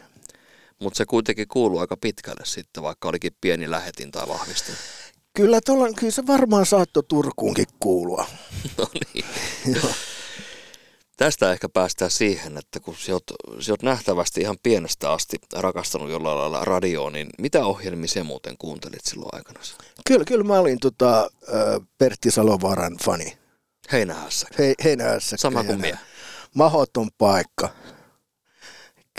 [0.80, 4.76] Mutta se kuitenkin kuuluu aika pitkälle sitten, vaikka olikin pieni lähetin tai vahvistin.
[5.34, 8.26] Kyllä, tuolla, kyllä se varmaan saattoi Turkuunkin kuulua.
[8.78, 9.26] no niin.
[11.18, 13.24] Tästä ehkä päästään siihen, että kun sä oot,
[13.60, 18.56] sä oot nähtävästi ihan pienestä asti rakastanut jollain lailla radioon, niin mitä ohjelmia se muuten
[18.58, 19.60] kuuntelit silloin aikana?
[20.08, 21.30] Kyllä, kyllä mä olin tota,
[21.98, 23.41] Pertti Salovaaran fani.
[23.92, 24.64] Heinähässäkkä.
[24.64, 25.42] He, heinähässäkkä.
[25.42, 25.98] Sama kuin minä.
[26.56, 27.70] Mahoton paikka.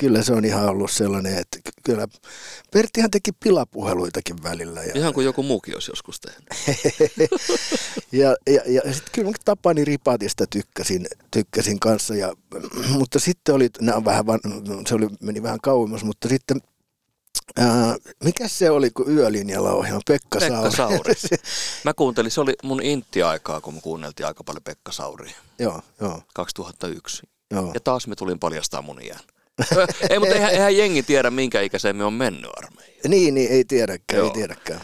[0.00, 2.08] Kyllä se on ihan ollut sellainen, että kyllä
[2.72, 4.82] Perttihan teki pilapuheluitakin välillä.
[4.82, 4.92] Ja...
[4.94, 6.48] Ihan kuin joku muukin olisi joskus tehnyt.
[8.12, 12.32] ja ja, ja sitten kyllä Tapani Ripatista tykkäsin, tykkäsin kanssa, ja,
[12.88, 14.24] mutta sitten oli, nämä vähän,
[14.88, 16.60] se oli, meni vähän kauemmas, mutta sitten
[17.56, 20.00] Ää, mikä se oli, kun yölinjalla ohjelma?
[20.06, 21.14] Pekka, Pekka Sauri.
[21.14, 21.14] Sauri.
[21.84, 25.36] Mä kuuntelin, se oli mun intti-aikaa, kun me kuunneltiin aika paljon Pekka Sauria.
[25.58, 26.22] Joo, joo.
[26.34, 27.22] 2001.
[27.50, 27.70] Joo.
[27.74, 29.20] Ja taas me tulin paljastaa mun iän.
[30.10, 32.96] ei, mutta eihän, eihän jengi tiedä, minkä ikäiseen me on mennyt armeijaan.
[33.08, 34.26] Niin, niin, ei tiedäkään, Joo.
[34.26, 34.80] ei tiedäkään.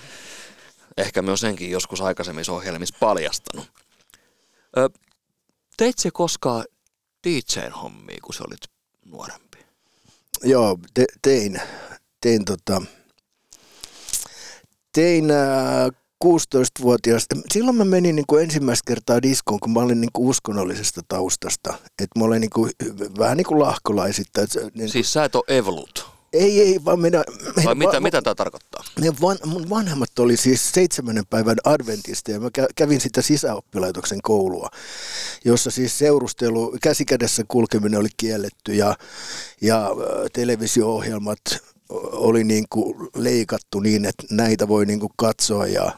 [0.96, 3.66] Ehkä me on senkin joskus aikaisemmissa ohjelmissa paljastanut.
[4.78, 4.88] Ö,
[5.76, 6.64] teit se koskaan
[7.26, 8.60] DJn hommia, kun sä olit
[9.04, 9.58] nuorempi?
[10.42, 11.60] Joo, te, tein
[12.20, 12.82] tein, tota,
[14.92, 15.88] tein ää,
[16.24, 17.26] 16-vuotias.
[17.52, 21.74] Silloin mä menin niin kuin ensimmäistä kertaa diskoon, kun mä olin niin kuin uskonnollisesta taustasta.
[22.02, 22.70] Että mä olin niin kuin,
[23.18, 24.48] vähän niin kuin lahkolaisittain.
[24.74, 26.18] Niin siis sä et ole evolut?
[26.32, 27.24] Ei, ei, vaan minä...
[27.64, 28.84] Vai mitä, va, mitä tämä tarkoittaa?
[29.20, 34.68] Van, mun vanhemmat oli siis seitsemännen päivän adventista ja mä kävin sitä sisäoppilaitoksen koulua,
[35.44, 38.94] jossa siis seurustelu, käsikädessä kulkeminen oli kielletty ja,
[39.60, 39.90] ja
[40.32, 41.40] televisio-ohjelmat
[42.12, 45.92] oli niin kuin leikattu niin, että näitä voi niin kuin katsoa ja,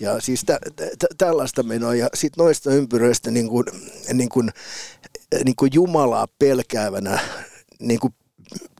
[0.00, 1.94] Ja siis tä, tä, tällaista menoa.
[1.94, 3.64] Ja sitten noista ympyröistä niin kuin,
[4.12, 4.50] niin kuin,
[5.44, 7.18] niin kuin Jumalaa pelkäävänä
[7.80, 8.14] niin kuin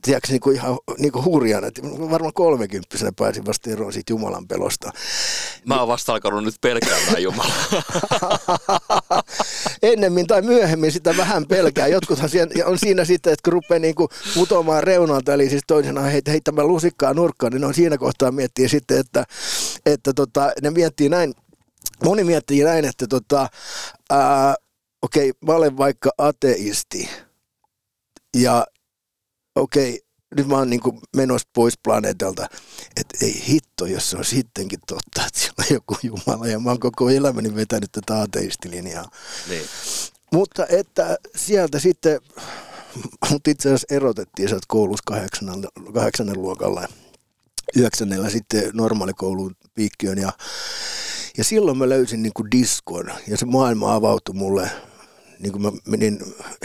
[0.01, 4.47] tiedätkö, niin kuin ihan niin kuin hurjana, että varmaan kolmekymppisenä pääsin vasta eroon siitä Jumalan
[4.47, 4.91] pelosta.
[5.65, 7.63] Mä oon vasta alkanut nyt pelkäämään Jumalaa.
[9.81, 11.87] Ennemmin tai myöhemmin sitä vähän pelkää.
[11.87, 12.29] Jotkuthan
[12.65, 17.13] on siinä sitten, että kun rupeaa niin kuin putoamaan reunalta, eli siis toisena heittämään lusikkaa
[17.13, 19.23] nurkkaan, niin on siinä kohtaa miettiä sitten, että,
[19.85, 21.33] että tota, ne miettii näin,
[22.03, 23.49] moni miettii näin, että tota,
[25.01, 27.09] okei, okay, mä olen vaikka ateisti,
[28.35, 28.65] ja
[29.59, 29.99] okei, okay,
[30.35, 30.81] nyt mä oon niin
[31.15, 32.47] menossa pois planeetalta,
[32.97, 36.69] että ei hitto, jos se on sittenkin totta, että siellä on joku Jumala ja mä
[36.69, 39.11] oon koko elämäni vetänyt tätä ateistilinjaa.
[39.49, 39.65] Niin.
[40.33, 42.21] Mutta että sieltä sitten,
[43.29, 46.87] mut itse asiassa erotettiin sieltä koulussa kahdeksannen, kahdeksannen luokalla
[47.75, 50.31] yhdeksännellä sitten normaalikouluun piikkiön ja,
[51.37, 54.71] ja silloin mä löysin niin diskon ja se maailma avautui mulle,
[55.39, 56.19] niin kuin mä menin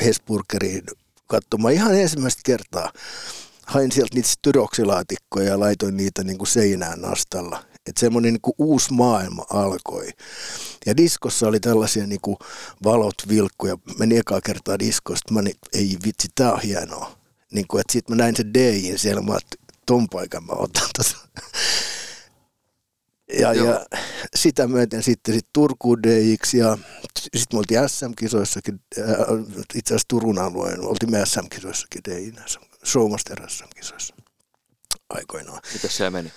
[0.04, 0.84] Hesburgeriin
[1.26, 2.92] katsomaan ihan ensimmäistä kertaa.
[3.66, 7.64] Hain sieltä niitä styroksilaatikkoja ja laitoin niitä niin kuin seinään nastalla.
[7.86, 10.08] Että semmoinen niin kuin uusi maailma alkoi.
[10.86, 12.36] Ja diskossa oli tällaisia niin kuin
[12.84, 13.76] valot vilkkuja.
[13.98, 15.34] Menin ekaa kertaa diskosta.
[15.34, 17.16] Mä niin, ei vitsi, tää on hienoa.
[17.52, 19.22] Niin kuin, että sit mä näin sen DJin siellä.
[19.22, 19.38] Mä
[19.86, 21.16] ton paikan mä otan tässä.
[23.38, 23.86] Ja, ja
[24.36, 26.78] sitä myöten sitten sit Turkuun DJiksi ja
[27.36, 29.06] sitten me oltiin SM-kisoissakin, äh,
[29.74, 32.44] itse asiassa Turun alueen, oltiin me SM-kisoissakin DJinä,
[32.84, 34.14] Showmaster SM-kisoissa
[35.08, 35.60] aikoinaan.
[35.72, 36.32] Miten se meni?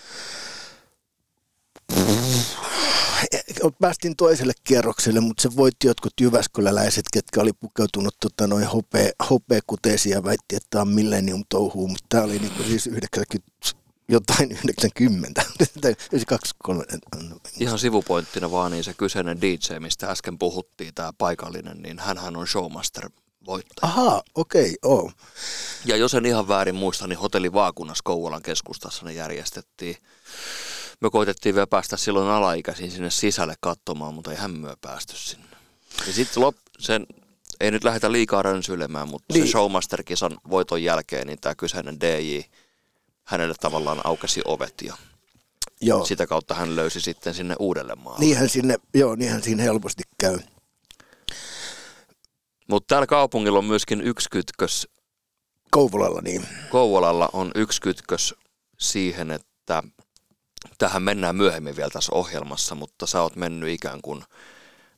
[3.82, 10.14] Päästiin toiselle kierrokselle, mutta se voitti jotkut jyväskyläläiset, ketkä oli pukeutunut tota, noin hopea, hopeakuteisiin
[10.14, 13.18] ja väitti, että tämä on millennium touhuu, mutta tämä oli niinku siis 90
[14.10, 15.44] jotain 90,
[16.12, 16.84] 93.
[17.60, 22.48] Ihan sivupointtina vaan, niin se kyseinen DJ, mistä äsken puhuttiin, tämä paikallinen, niin hän on
[22.48, 23.10] showmaster
[23.46, 23.92] voittaja.
[23.94, 25.14] Aha, okei, okay, oh.
[25.86, 29.96] Ja jos en ihan väärin muista, niin hotelli Vaakunnassa Kouvolan keskustassa ne järjestettiin.
[31.02, 35.58] Me koitettiin vielä päästä silloin alaikäisiin sinne sisälle katsomaan, mutta ei myö päästy sinne.
[36.08, 36.44] Ja sitten
[36.80, 37.08] sen,
[37.60, 39.46] ei nyt lähdetä liikaa rönsyilemään, mutta niin.
[39.46, 42.42] se Showmaster-kisan voiton jälkeen, niin tämä kyseinen DJ–
[43.28, 44.98] hänelle tavallaan aukesi ovet ja
[45.82, 46.06] joo.
[46.06, 48.20] sitä kautta hän löysi sitten sinne uudelle maalle.
[48.20, 50.40] Niinhän, sinne, joo, niinhän siinä helposti käy.
[52.70, 54.88] Mutta täällä kaupungilla on myöskin yksi kytkös.
[55.72, 56.48] Kouvolalla niin.
[56.70, 58.36] Kouvolalla on yksi kytkös
[58.80, 59.84] siihen, että
[60.78, 64.24] tähän mennään myöhemmin vielä tässä ohjelmassa, mutta sä oot mennyt ikään kuin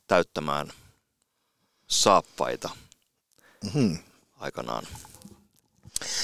[0.06, 0.72] täyttämään
[1.86, 2.70] saappaita
[3.64, 3.98] mm-hmm.
[4.38, 4.86] aikanaan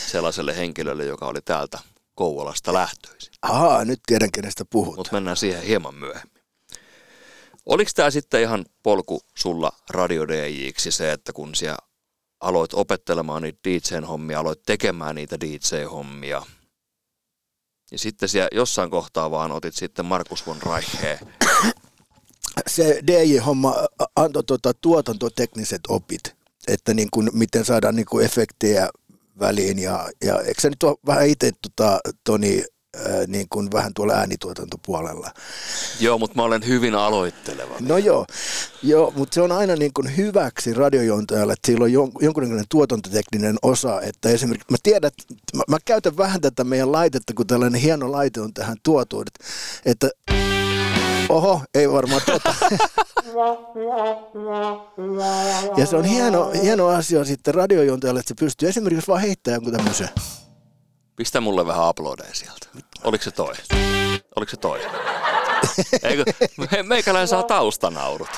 [0.06, 1.78] sellaiselle henkilölle, joka oli täältä
[2.16, 3.32] Kouvolasta lähtöisin.
[3.42, 4.96] Ahaa, nyt tiedän kenestä puhut.
[4.96, 6.42] Mutta mennään siihen hieman myöhemmin.
[7.66, 11.78] Oliko tämä sitten ihan polku sulla radio DJiksi se, että kun siellä
[12.40, 16.42] aloit opettelemaan niitä DJ-hommia, aloit tekemään niitä DJ-hommia,
[17.90, 21.18] ja sitten siellä jossain kohtaa vaan otit sitten Markus von Reicheen.
[22.66, 23.74] Se DJ-homma
[24.16, 26.36] antoi tuota tuotantotekniset opit,
[26.68, 28.88] että niin kuin, miten saadaan niin kuin efektejä
[29.38, 29.78] väliin.
[29.78, 32.64] Ja, ja eikö sä nyt ole vähän itse, tota, Toni,
[32.96, 35.30] ää, niin kuin vähän tuolla äänituotantopuolella?
[36.00, 37.74] Joo, mutta mä olen hyvin aloitteleva.
[37.80, 38.26] No joo,
[38.82, 43.56] joo mutta se on aina niin kuin hyväksi radiojontajalle, että sillä on jon, jonkunlainen tuotantotekninen
[43.62, 44.00] osa.
[44.00, 45.22] Että esimerkiksi mä tiedän, että
[45.56, 49.44] mä, mä käytän vähän tätä meidän laitetta, kun tällainen hieno laite on tähän tuotu, että,
[49.84, 50.10] että
[51.28, 52.54] Oho, ei varmaan tota.
[55.76, 59.72] ja se on hieno, hieno asia sitten radiojontajalle, että se pystyy esimerkiksi vaan heittämään jonkun
[59.72, 60.08] tämmöisen.
[61.16, 62.66] Pistä mulle vähän aplodeja sieltä.
[63.04, 63.54] Oliko se toi?
[64.36, 64.80] Oliko se toi?
[66.02, 66.24] Eikö,
[66.56, 68.28] me, meikäläinen saa taustanaurut.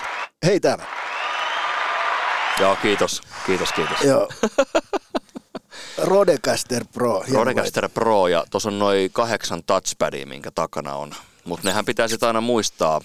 [0.46, 0.84] Hei täällä.
[2.60, 3.22] Joo, kiitos.
[3.46, 4.00] Kiitos, kiitos.
[4.04, 4.28] Joo.
[5.98, 7.24] Rodecaster Pro.
[7.32, 11.14] Rodecaster Pro ja tuossa on noin kahdeksan touchpadia, minkä takana on
[11.48, 13.00] mutta nehän pitäisi aina muistaa,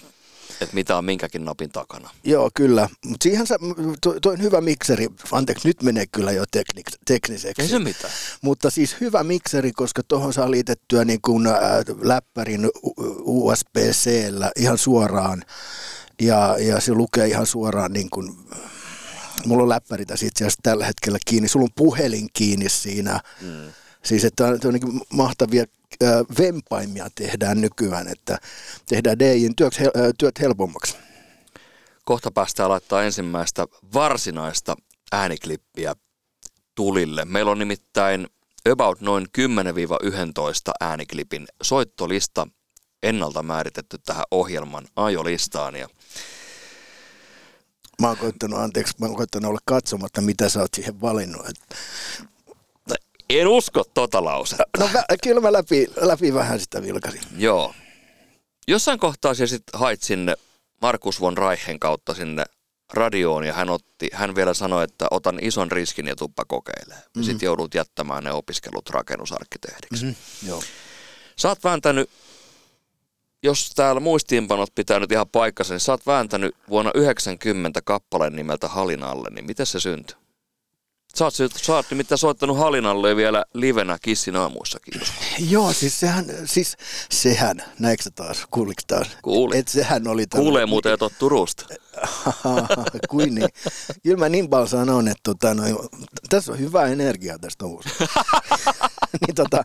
[0.60, 2.10] että mitä on minkäkin napin takana.
[2.24, 2.88] Joo, kyllä.
[3.06, 3.58] Mutta siihen sä,
[4.00, 5.08] toi, toi on hyvä mikseri.
[5.32, 7.62] Anteeksi, nyt menee kyllä jo teknik, tekniseksi.
[7.62, 8.12] Ei se mitään.
[8.42, 11.54] Mutta siis hyvä mikseri, koska tuohon saa liitettyä niin kuin, äh,
[12.02, 12.70] läppärin
[13.20, 14.10] USB-C
[14.56, 15.42] ihan suoraan.
[16.20, 18.36] Ja, ja se lukee ihan suoraan niin kuin,
[19.46, 21.48] mulla on läppäri tässä itse asiassa tällä hetkellä kiinni.
[21.48, 23.20] Sulla on puhelin kiinni siinä.
[23.40, 23.72] Mm.
[24.04, 25.64] Siis että on, on niin mahtavia
[26.38, 28.38] vempaimia tehdään nykyään, että
[28.86, 29.74] tehdään DJin työt,
[30.18, 30.96] työt helpommaksi.
[32.04, 34.76] Kohta päästään laittaa ensimmäistä varsinaista
[35.12, 35.94] ääniklippiä
[36.74, 37.24] tulille.
[37.24, 38.28] Meillä on nimittäin
[38.70, 39.40] about noin 10-11
[40.80, 42.46] ääniklipin soittolista
[43.02, 45.76] ennalta määritetty tähän ohjelman ajolistaan.
[45.76, 45.88] Ja
[48.00, 51.48] Mä oon koittanut, anteeksi, mä oon koittanut olla katsomatta, mitä sä oot siihen valinnut.
[51.48, 51.56] Et,
[53.30, 54.64] en usko tota lausetta.
[54.78, 57.20] no mä, kyllä mä läpi, läpi vähän sitä vilkasin.
[57.36, 57.74] Joo.
[58.68, 60.34] Jossain kohtaa se sitten hait sinne
[60.82, 62.44] Markus von Reichen kautta sinne
[62.92, 66.98] radioon ja hän, otti, hän vielä sanoi, että otan ison riskin ja tuppa kokeilee.
[67.16, 67.22] Mm.
[67.22, 70.04] Sitten joudut jättämään ne opiskelut rakennusarkkitehdiksi.
[70.04, 70.48] Mm-hmm.
[70.48, 70.62] Joo.
[71.36, 72.10] Sä oot vääntänyt,
[73.42, 78.68] jos täällä muistiinpanot pitää nyt ihan paikkansa, niin sä oot vääntänyt vuonna 90 kappaleen nimeltä
[78.68, 80.16] Halinalle, niin miten se syntyi?
[81.14, 85.00] Sä oot, sä oot nimittäin soittanut Halinalle vielä livenä Kissin aamuissakin.
[85.38, 86.76] Joo, siis sehän, siis
[87.10, 89.06] sehän, näetkö taas, kuuliko taas?
[89.22, 89.58] Kuulin.
[89.58, 91.66] Et sehän oli Kuulee muuten, että oot Turusta.
[93.10, 93.48] Kuin niin.
[94.02, 95.64] Kyllä mä niin paljon sanon, että tota, no,
[96.30, 97.90] tässä on hyvä energia tästä uusta.
[99.20, 99.62] niin tota,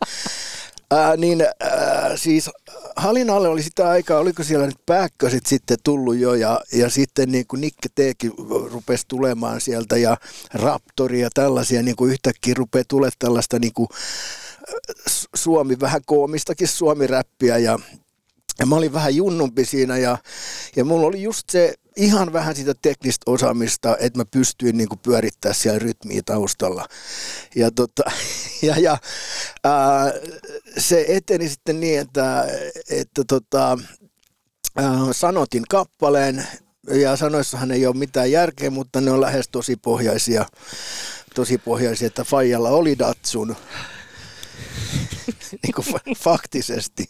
[0.90, 2.50] Ää, niin ää, siis
[2.96, 7.46] Halinalle oli sitä aikaa, oliko siellä nyt pääkkösit sitten tullut jo ja, ja sitten niin
[7.46, 8.32] kuin Nikke Teekin
[8.72, 10.16] rupesi tulemaan sieltä ja
[10.54, 13.88] Raptori ja tällaisia niin kuin yhtäkkiä rupeaa tulemaan tällaista niin kuin
[15.34, 17.78] Suomi, vähän koomistakin Suomi-räppiä ja,
[18.58, 20.18] ja mä olin vähän junnumpi siinä ja,
[20.76, 24.98] ja mulla oli just se ihan vähän sitä teknistä osaamista, että mä pystyin niin kuin
[24.98, 26.86] pyörittämään siellä rytmiä taustalla.
[27.54, 28.02] Ja, tota,
[28.62, 28.98] ja, ja
[29.64, 30.12] ää,
[30.78, 32.46] se eteni sitten niin, että,
[32.90, 33.78] että tota,
[34.76, 36.46] ää, sanotin kappaleen,
[36.88, 40.46] ja sanoissahan ei ole mitään järkeä, mutta ne on lähes tosi pohjaisia,
[41.34, 43.56] tosi pohjaisia että Fajalla oli Datsun,
[45.62, 45.86] niin kuin
[46.16, 47.08] faktisesti.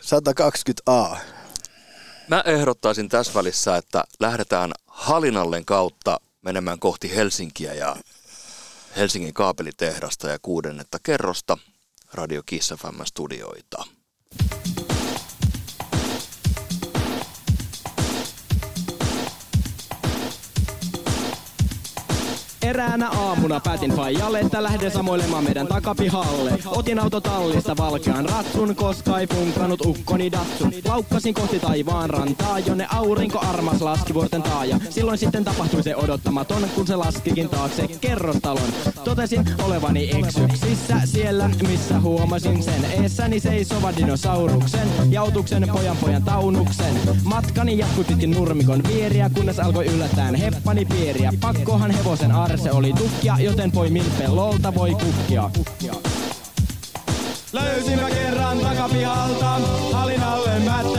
[0.00, 1.33] 120A.
[2.28, 7.96] Mä ehdottaisin tässä välissä, että lähdetään Halinallen kautta menemään kohti Helsinkiä ja
[8.96, 11.58] Helsingin kaapelitehdasta ja kuudennetta kerrosta
[12.12, 13.84] Radio Kiss FM studioita.
[22.64, 26.58] Eräänä aamuna päätin Fajalle, että lähden samoilemaan meidän takapihalle.
[26.66, 30.72] Otin autotallista valkean ratsun, koska ei funkannut ukkoni datsun.
[30.88, 34.80] Laukkasin kohti taivaan rantaa, jonne aurinko armas laski vuorten taaja.
[34.90, 38.68] Silloin sitten tapahtui se odottamaton, kun se laskikin taakse kerrostalon.
[39.04, 42.84] Totesin olevani eksyksissä siellä, missä huomasin sen.
[42.84, 46.94] Eessäni seisova dinosauruksen, jautuksen pojan pojan taunuksen.
[47.24, 51.32] Matkani jatkui pitkin nurmikon vieriä, kunnes alkoi yllättäen heppani pieriä.
[51.40, 55.50] Pakkohan hevosen arse se oli tukkia, joten poimin pellolta voi kukkia.
[57.52, 59.60] Löysin mä kerran takapihalta,
[59.92, 60.93] halin alle mättään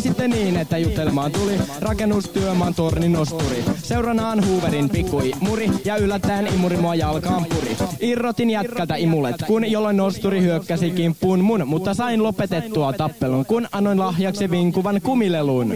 [0.00, 3.64] sitten niin, että juttelemaan tuli rakennustyömaan tornin nosturi.
[3.82, 7.76] Seuranaan Hooverin pikkui muri ja yllättäen imuri mua jalkaan puri.
[8.00, 13.98] Irrotin jätkältä imulet, kun jolloin nosturi hyökkäsi kimppuun mun, mutta sain lopetettua tappelun, kun annoin
[13.98, 15.74] lahjaksi vinkuvan kumilelun.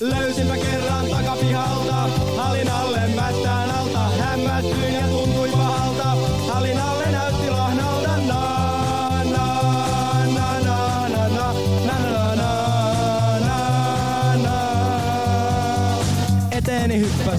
[0.00, 3.71] Löysinpä kerran takapihalta, halin alle mättään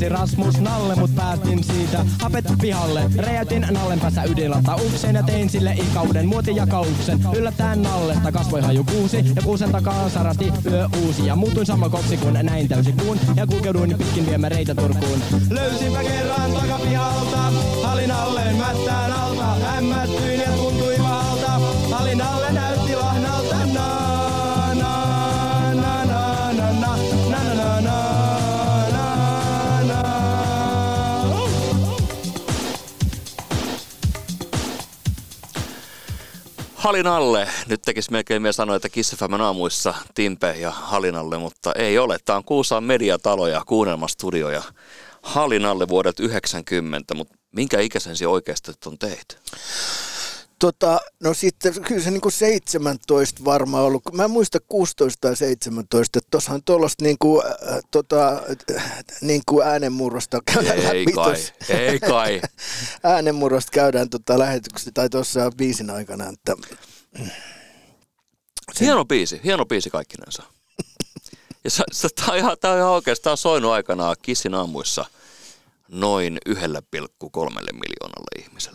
[0.04, 3.04] Hyppäsi Rasmus Nalle, mut päästin siitä hapet pihalle.
[3.18, 7.20] Räjäytin Nallen päässä ydinlatauksen ja tein sille ikauden muotijakauksen.
[7.36, 11.26] Yllättäen Nallesta kasvoi haju kuusi ja kuusen takaa sarasti yö uusi.
[11.26, 15.20] Ja muutuin sammakoksi kun näin täysi kuun ja kulkeuduin pitkin viemäreitä Turkuun.
[15.50, 17.52] Löysinpä kerran takapihalta,
[17.84, 18.93] halin alle mättään
[36.84, 37.48] Halinalle.
[37.68, 42.18] Nyt tekisi melkein vielä sanoa, että Kiss FM aamuissa Timpe ja Halinalle, mutta ei ole.
[42.26, 44.64] Tämä on Kuusaan mediatalo ja kuunnelmastudio ja
[45.22, 49.36] Halinalle vuodet 90, mutta minkä ikäisen se oikeasti on tehty?
[50.64, 54.04] Tota, no sitten kyllä se niin kuin 17 varmaan ollut.
[54.14, 58.42] Mä en muista 16 tai 17, että tuossahan tuollaista niin kuin, äh, tota,
[58.76, 61.36] äh, niin kuin äänenmurrosta käydään Ei läpi kai,
[61.70, 62.42] ei kai.
[63.14, 66.56] äänenmurrosta käydään tota lähetyksessä tai tuossa biisin aikana, että
[68.80, 70.44] Hieno biisi, hieno biisi kaikkinensa.
[71.64, 75.06] Ja se, se, tämä on ihan, tämä on ihan oikeastaan soinut aikanaan Kissin aamuissa
[75.88, 76.56] noin 1,3
[77.74, 78.73] miljoonalle ihmiselle.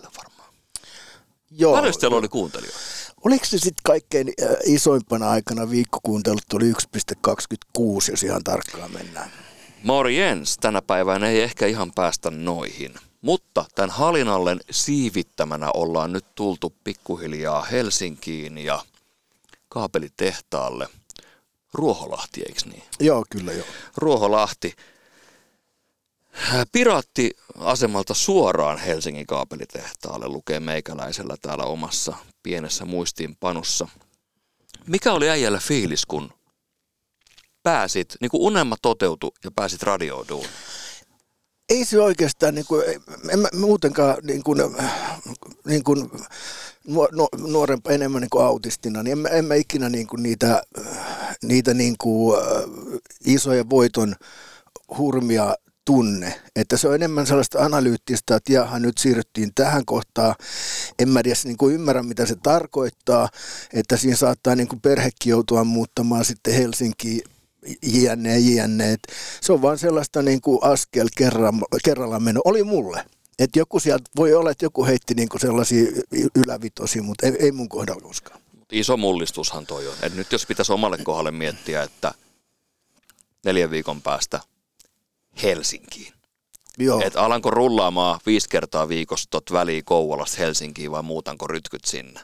[1.58, 1.76] Joo.
[1.76, 2.78] Paljon teillä oli kuuntelijoita?
[3.24, 9.30] Oliko se sitten kaikkein äh, isoimpana aikana viikkokuuntelut oli 1,26, jos ihan tarkkaan mennään?
[9.82, 12.94] Morjens, tänä päivänä ei ehkä ihan päästä noihin.
[13.20, 18.82] Mutta tämän Halinallen siivittämänä ollaan nyt tultu pikkuhiljaa Helsinkiin ja
[19.68, 20.88] kaapelitehtaalle.
[21.74, 22.82] Ruoholahti, eikö niin?
[23.00, 23.66] Joo, kyllä joo.
[23.96, 24.74] Ruoholahti.
[26.72, 33.88] Piraattiasemalta suoraan Helsingin kaapelitehtaalle lukee meikäläisellä täällä omassa pienessä muistiinpanossa.
[34.86, 36.32] Mikä oli äijällä fiilis, kun
[37.62, 40.46] pääsit, niin kuin unelma toteutui ja pääsit radioiduun?
[41.68, 42.84] Ei se oikeastaan, niin kuin,
[43.30, 44.58] en mä muutenkaan niin kuin,
[45.66, 46.10] niin kuin,
[47.36, 50.62] nuorempa enemmän niin kuin autistina, niin en, mä, en mä ikinä niin kuin niitä,
[51.42, 52.38] niitä niin kuin,
[53.24, 54.14] isoja voiton
[54.98, 55.54] hurmia
[55.88, 56.40] tunne.
[56.56, 60.34] Että se on enemmän sellaista analyyttistä, että jaha, nyt siirryttiin tähän kohtaan.
[60.98, 63.28] En mä edes niin kuin ymmärrä, mitä se tarkoittaa,
[63.72, 67.22] että siinä saattaa niin kuin perhekin joutua muuttamaan sitten Helsinkiin
[67.82, 68.92] jne, jne.
[68.92, 69.00] Et
[69.40, 72.40] se on vaan sellaista niin kuin askel kerran, kerrallaan meno.
[72.44, 73.04] Oli mulle.
[73.38, 75.90] Et joku sieltä voi olla, että joku heitti niin kuin sellaisia
[76.34, 78.40] ylävitosia, mutta ei, ei mun kohdalla koskaan.
[78.72, 79.94] Iso mullistushan toi on.
[80.02, 82.14] Et nyt jos pitäisi omalle kohdalle miettiä, että
[83.44, 84.40] neljän viikon päästä
[85.42, 86.12] Helsinkiin.
[86.78, 87.02] Joo.
[87.04, 92.20] Et alanko rullaamaan viisi kertaa viikossa tot väliin Kouvolasta Helsinkiin vai muutanko rytkyt sinne?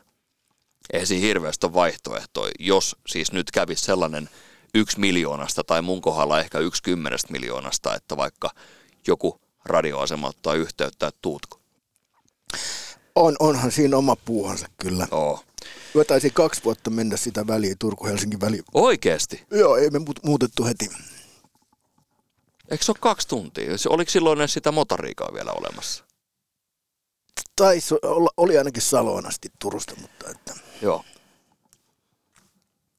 [0.92, 4.28] Ei siinä hirveästi ole vaihtoehtoja, jos siis nyt kävisi sellainen
[4.74, 8.50] yksi miljoonasta tai mun kohdalla ehkä yksi kymmenestä miljoonasta, että vaikka
[9.06, 11.60] joku radioasema ottaa yhteyttä, että tuutko?
[13.14, 15.06] On, onhan siinä oma puuhansa kyllä.
[15.10, 15.44] Oo.
[15.94, 18.62] Mä taisin kaksi vuotta mennä sitä väliä, Turku-Helsingin väliä.
[18.74, 19.42] Oikeesti?
[19.50, 20.90] Joo, ei me muutettu heti.
[22.70, 23.70] Eikö se ole kaksi tuntia?
[23.88, 26.04] Oliko silloin edes sitä motoriikaa vielä olemassa?
[27.56, 30.54] Taisi olla, oli ainakin Saloon asti Turusta, mutta että...
[30.82, 31.04] Joo.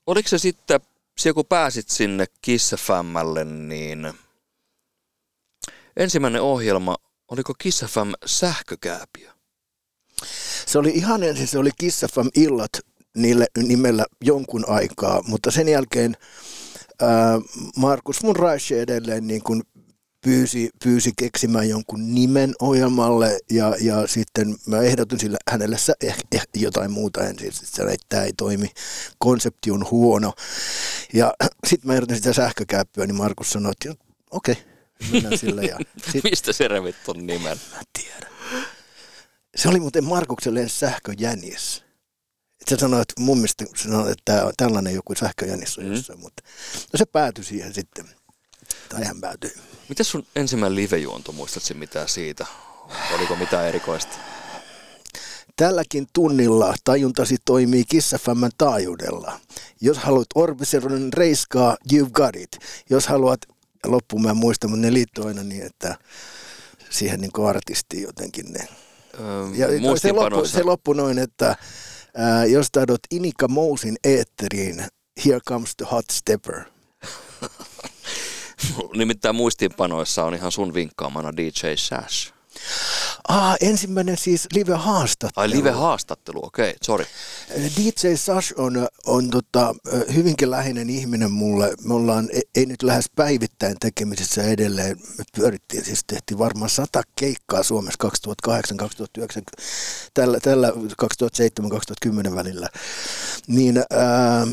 [0.08, 0.80] Oliko se sitten,
[1.18, 4.14] se kun pääsit sinne Kissafammälle, niin
[5.98, 6.98] ensimmäinen ohjelma,
[7.28, 9.32] oliko Kissafam sähkökääpiö?
[10.66, 12.72] Se oli ihan ensin, se oli Kissafam illat
[13.18, 16.18] niille nimellä jonkun aikaa, mutta sen jälkeen
[17.02, 17.40] ää,
[17.78, 19.62] Markus mun Raishe edelleen niin kuin
[20.26, 26.18] pyysi, pyysi keksimään jonkun nimen ohjelmalle ja, ja sitten mä ehdotin sille hänelle sä, eh,
[26.32, 28.72] eh, jotain muuta ensin, että tämä ei toimi,
[29.18, 30.34] konsepti on huono.
[31.14, 31.34] Ja
[31.68, 35.64] sitten mä ehdotin sitä sähkökäppyä, niin Markus sanoi, että okei, okay, mennään sille.
[35.64, 35.80] Ja
[36.12, 37.58] sit, Mistä se revit ton nimen?
[37.76, 38.32] Mä tiedän.
[39.56, 41.85] Se oli muuten Markukselle sähköjänis.
[42.68, 45.94] Se sanoi, että mun mielestä sanoi, että tämä on tällainen joku sähköjänis mm.
[45.94, 46.44] jossain, mutta
[46.94, 48.06] no se päätyi siihen sitten.
[48.90, 49.54] Tai hän päätyi.
[49.90, 52.46] Miten sun ensimmäinen livejuonto, muistatko mitään siitä?
[53.16, 54.18] Oliko mitään erikoista?
[55.56, 59.40] Tälläkin tunnilla tajuntasi toimii Kissafämmän taajuudella.
[59.82, 62.58] Jos haluat Orbiseronin reiskaa, you've got it.
[62.90, 63.40] Jos haluat,
[63.86, 65.98] loppuun mä en muista, mutta ne liittyy aina niin, että
[66.90, 68.68] siihen niin artistiin jotenkin ne.
[69.20, 71.56] Öö, ja se loppu, se loppu noin, että
[72.16, 74.86] ää, jos tahdot Inika Mousin eetteriin,
[75.26, 76.62] here comes the hot stepper.
[78.96, 82.34] Nimittäin muistiinpanoissa on ihan sun vinkkaamana DJ Sash.
[83.28, 85.42] Ah, ensimmäinen siis live-haastattelu.
[85.42, 87.06] Ai live-haastattelu, okei, okay, sorry.
[87.78, 89.76] DJ Sash on, on tota,
[90.14, 91.74] hyvinkin läheinen ihminen mulle.
[91.84, 94.98] Me ollaan, ei, ei nyt lähes päivittäin tekemisissä edelleen.
[95.18, 98.10] Me pyörittiin, siis tehtiin varmaan sata keikkaa Suomessa
[98.48, 99.62] 2008-2009,
[100.14, 100.74] tällä, tällä
[102.30, 102.70] 2007-2010 välillä.
[103.48, 104.48] Niin, ää,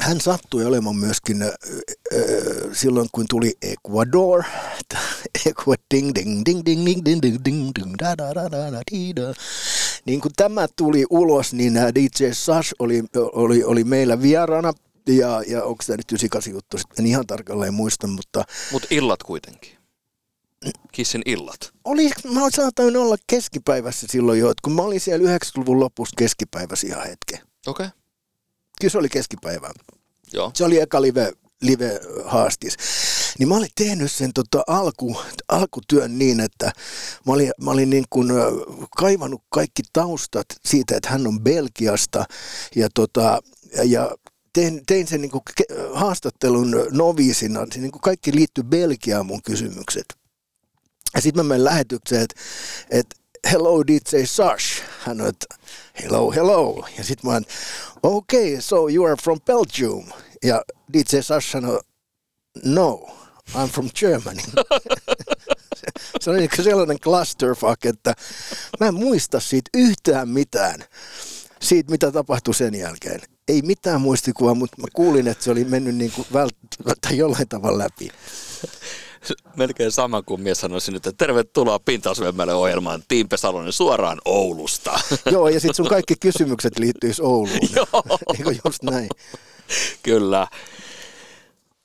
[0.00, 1.50] hän sattui olemaan myöskin äh,
[2.72, 4.42] silloin, kun tuli Ecuador,
[5.46, 8.80] Ecuador, ding, ding, ding, ding, ding, ding, ding, ding, ding, da, da, da, da, da,
[9.16, 9.34] da.
[10.04, 14.72] Niin kun tämä tuli ulos, niin DJ Sash oli, oli, oli meillä vieraana,
[15.08, 18.44] ja, ja onko tämä nyt 98 juttu, en ihan tarkalleen muista, mutta...
[18.72, 19.76] Mutta illat kuitenkin.
[20.92, 21.72] Kissin illat.
[21.84, 26.86] Oli, mä saatoin olla keskipäivässä silloin jo, että kun mä olin siellä 90-luvun lopussa keskipäivässä
[26.86, 27.38] ihan hetken.
[27.66, 27.86] Okei.
[27.86, 28.05] Okay.
[28.80, 29.70] Kyllä se oli keskipäivä.
[30.32, 30.50] Joo.
[30.54, 32.76] Se oli eka live, live haastis.
[33.38, 35.16] Niin mä olin tehnyt sen tota alku,
[35.48, 36.66] alkutyön niin, että
[37.26, 38.28] mä olin, mä olin niin kuin
[38.96, 42.24] kaivannut kaikki taustat siitä, että hän on Belgiasta
[42.76, 43.42] ja, tota,
[43.84, 44.10] ja
[44.52, 45.42] tein, tein sen niin kuin
[45.94, 47.66] haastattelun noviisina.
[47.74, 50.06] Se niin kuin kaikki liittyy Belgiaan mun kysymykset.
[51.14, 52.40] Ja sitten mä menen lähetykseen, että,
[52.90, 53.16] että
[53.50, 54.82] hello DJ Sash.
[55.00, 55.46] Hän on, että
[56.02, 56.88] hello, hello.
[56.98, 57.44] Ja sitten mä oon,
[58.02, 60.04] okay, so you are from Belgium.
[60.44, 61.80] Ja DJ Sash sanoi,
[62.64, 63.08] no,
[63.54, 64.42] I'm from Germany.
[66.20, 68.14] se on niin sellainen clusterfuck, että
[68.80, 70.84] mä en muista siitä yhtään mitään.
[71.60, 73.20] Siitä, mitä tapahtui sen jälkeen.
[73.48, 77.78] Ei mitään muistikuvaa, mutta mä kuulin, että se oli mennyt niin kuin välttämättä jollain tavalla
[77.78, 78.10] läpi.
[79.56, 85.00] Melkein sama kuin mies sanoisi nyt, että tervetuloa Pintausvemmälle ohjelmaan Tiimpe Salonen suoraan Oulusta.
[85.32, 87.68] Joo, ja sitten sun kaikki kysymykset liittyisi Ouluun.
[87.76, 88.18] Joo.
[88.38, 89.08] Eikö just näin?
[90.02, 90.46] Kyllä.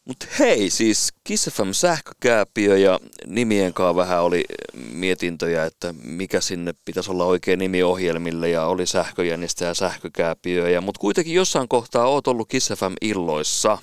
[0.06, 4.46] Mutta hei, siis Kiss FM sähkökääpiö ja nimien kanssa vähän oli
[4.92, 10.82] mietintöjä, että mikä sinne pitäisi olla oikein nimi ohjelmille ja oli sähköjännistä ja sähkökääpiö.
[10.82, 13.78] Mutta kuitenkin jossain kohtaa oot ollut Kiss FM illoissa.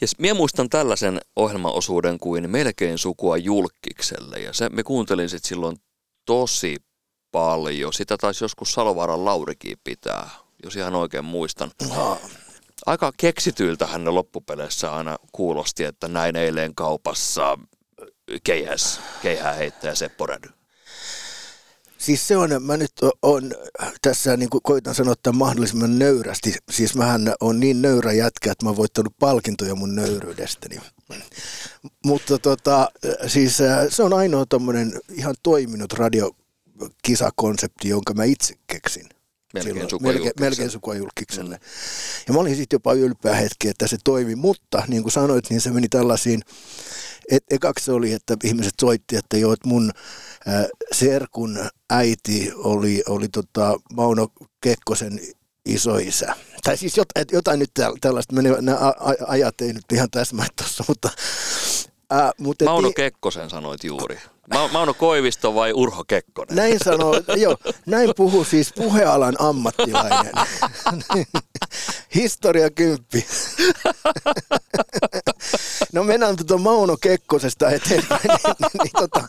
[0.00, 5.44] Ja s- minä muistan tällaisen ohjelmaosuuden kuin Melkein sukua julkikselle ja se, me kuuntelin sit
[5.44, 5.76] silloin
[6.26, 6.76] tosi
[7.32, 7.92] paljon.
[7.92, 10.30] Sitä taisi joskus Salovaaran Laurikin pitää,
[10.64, 11.70] jos ihan oikein muistan
[12.86, 17.58] aika keksityiltähän ne loppupeleissä aina kuulosti, että näin eilen kaupassa
[18.44, 20.48] keihäs, keihää heittäjä Seppo Rädy.
[22.04, 22.92] Siis se on, mä nyt
[23.22, 23.52] on
[24.02, 26.54] tässä niin kuin koitan sanoa tämän mahdollisimman nöyrästi.
[26.70, 30.76] Siis mähän on niin nöyrä jätkä, että mä oon voittanut palkintoja mun nöyryydestäni.
[32.04, 32.88] Mutta tota,
[33.26, 39.08] siis äh, se on ainoa tommonen ihan toiminut radiokisakonsepti, jonka mä itse keksin.
[39.54, 41.60] Melkein sukua melkein, melkein sukua julkikselle.
[42.26, 45.60] Ja mä olin sitten jopa ylpeä hetki, että se toimi, mutta niin kuin sanoit, niin
[45.60, 46.42] se meni tällaisiin,
[47.30, 49.92] et, ekaksi se oli, että ihmiset soitti, että joo, että mun
[50.48, 51.58] äh, serkun
[51.94, 54.28] äiti oli, oli tota Mauno
[54.60, 55.20] Kekkosen
[55.66, 56.34] isoisä.
[56.64, 58.78] Tai siis jotain, jotain nyt täl- tällaista, menee, nämä
[59.26, 61.10] ajat ei nyt ihan täsmää tuossa, mutta...
[62.12, 64.18] Äh, mutta et Mauno Kekkosen sanoit juuri.
[64.54, 66.56] Ma- Mauno Koivisto vai Urho Kekkonen?
[66.56, 70.32] Näin sanoo, joo, näin puhuu siis puhealan ammattilainen.
[72.14, 73.26] Historia kymppi.
[75.94, 79.28] No mennään tuota Mauno Kekkosesta eteenpäin, niin, niin, niin tota,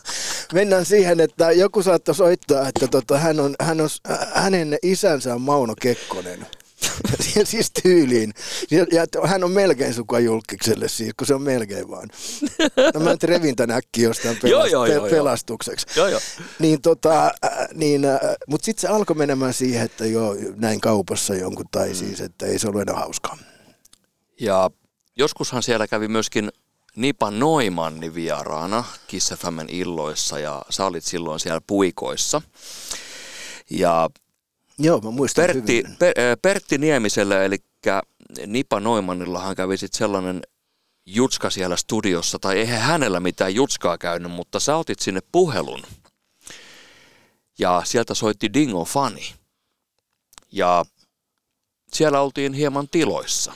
[0.52, 3.88] mennään siihen, että joku saattoi soittaa, että tota, hän on, hän on,
[4.34, 6.46] hänen isänsä on Mauno Kekkonen.
[7.44, 8.32] siis tyyliin.
[8.70, 8.84] Ja,
[9.28, 12.08] hän on melkein sukua julkikselle siis, kun se on melkein vaan.
[12.94, 15.08] No mä nyt revin tän äkkiä jostain pelast- Joo, joo, joo, pe- joo.
[15.18, 15.86] pelastukseksi.
[15.96, 16.20] Joo, joo.
[16.58, 17.30] Niin tota,
[17.74, 18.02] niin,
[18.46, 22.58] mutta sitten se alkoi menemään siihen, että joo, näin kaupassa jonkun tai siis, että ei
[22.58, 23.38] se ollut enää hauskaa.
[24.40, 24.70] Ja
[25.16, 26.52] joskushan siellä kävi myöskin
[26.96, 32.42] Nipa Noimanni vieraana Kiss FMn illoissa ja sä olit silloin siellä puikoissa.
[33.70, 34.10] Ja
[34.78, 35.96] Joo, mä muistan Pertti, hyvin.
[35.98, 37.56] per, äh, Pertti Niemisellä, eli
[38.46, 40.42] Nipa Noimannillahan kävi sitten sellainen
[41.06, 45.82] jutska siellä studiossa, tai eihän hänellä mitään jutskaa käynyt, mutta sä otit sinne puhelun.
[47.58, 49.34] Ja sieltä soitti Dingo Fani.
[50.52, 50.84] Ja
[51.92, 53.52] siellä oltiin hieman tiloissa.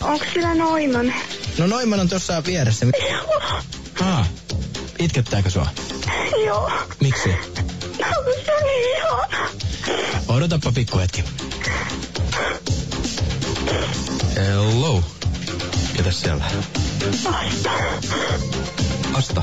[0.00, 1.14] Onko sillä Noiman?
[1.58, 2.86] No Noiman on tuossa vieressä.
[4.02, 4.26] Aa,
[4.98, 5.66] itkettääkö sua?
[6.46, 6.70] Joo.
[7.00, 7.28] Miksi?
[7.28, 8.06] No,
[8.44, 9.48] se on niin ihana.
[10.28, 11.24] Odotappa pikku hetki.
[14.36, 15.02] Hello.
[15.96, 16.44] Ketäs siellä?
[17.24, 17.70] Vasta.
[19.14, 19.42] Asta.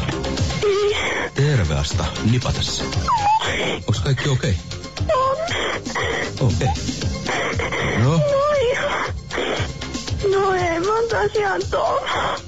[1.34, 2.06] Terve Asta.
[2.32, 2.84] Nipa tässä.
[3.88, 4.56] Onks kaikki okei?
[6.40, 6.68] Okei.
[8.04, 8.51] No, Oi.
[10.32, 12.40] No ei, mä oon tosiaan tuolla.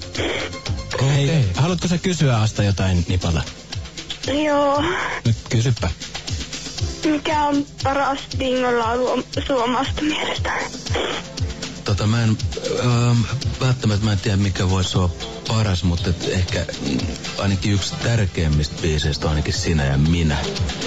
[1.02, 3.42] hei, haluatko sä kysyä Asta jotain Nipalle?
[4.46, 4.84] Joo.
[5.26, 5.90] Nyt kysypä.
[7.06, 10.52] Mikä on paras dingolaulu suomasta mielestä?
[11.84, 12.38] Tota mä en,
[12.80, 13.22] ähm,
[13.62, 15.12] välttämättä mä en tiedä mikä voisi olla
[15.48, 16.98] paras, mutta et ehkä mm,
[17.38, 20.38] ainakin yksi tärkeimmistä biiseistä on ainakin Sinä ja Minä.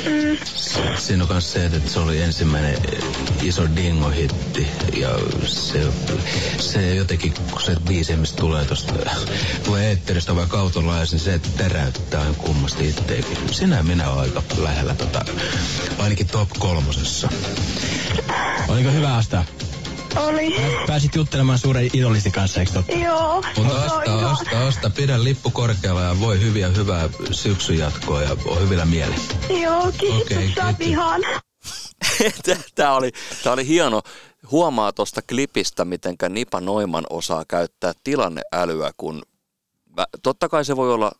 [0.05, 0.37] Mm.
[0.99, 3.05] Siinä on myös se, että se oli ensimmäinen eh,
[3.43, 4.67] iso dingo-hitti
[4.97, 5.09] ja
[5.47, 5.87] se,
[6.59, 8.95] se jotenkin, kun se biisi, mistä tulee tuosta,
[9.65, 13.39] tulee eetteristä vai autolla ja se täräyttää aina kummasti itteekin.
[13.51, 15.25] Sinä ja Minä on aika lähellä tota,
[15.99, 17.29] ainakin top kolmosessa.
[18.69, 19.45] Oliko hyvä Asta?
[20.17, 20.57] Oli.
[20.87, 22.93] Pääsit juttelemaan suuren idolisi kanssa, eikö totta?
[22.93, 23.43] Joo.
[23.57, 24.31] Mutta Asta, ihana.
[24.31, 29.15] Asta, Asta, pidä lippu korkealla ja voi hyviä, hyvää syksyn jatkoa ja on hyvillä mieli.
[29.63, 30.29] Joo, kiitos.
[30.29, 30.65] Kiitos.
[30.81, 31.41] ihana.
[32.75, 33.13] Tämä oli,
[33.43, 34.03] tää oli hieno.
[34.51, 39.23] Huomaa tuosta klipistä, miten Nipa Noiman osaa käyttää tilanneälyä, kun
[39.97, 41.13] mä, totta kai se voi olla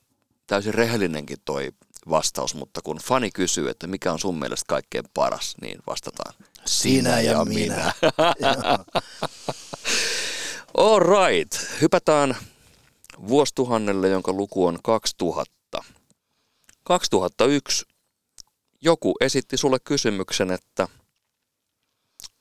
[0.47, 1.69] täysin rehellinenkin toi
[2.11, 6.35] vastaus, mutta kun fani kysyy, että mikä on sun mielestä kaikkein paras, niin vastataan
[6.67, 7.93] Sinä ja minä.
[10.79, 11.81] All right.
[11.81, 12.37] Hypätään
[13.29, 15.57] vuosituhannelle, jonka luku on 2000.
[16.85, 17.87] 2001
[18.81, 20.89] joku esitti sulle kysymyksen, että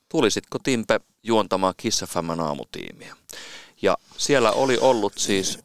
[0.10, 3.16] tulisitko Timpe juontamaan Kiss FMn aamutiimiä.
[3.82, 5.60] Ja siellä oli ollut siis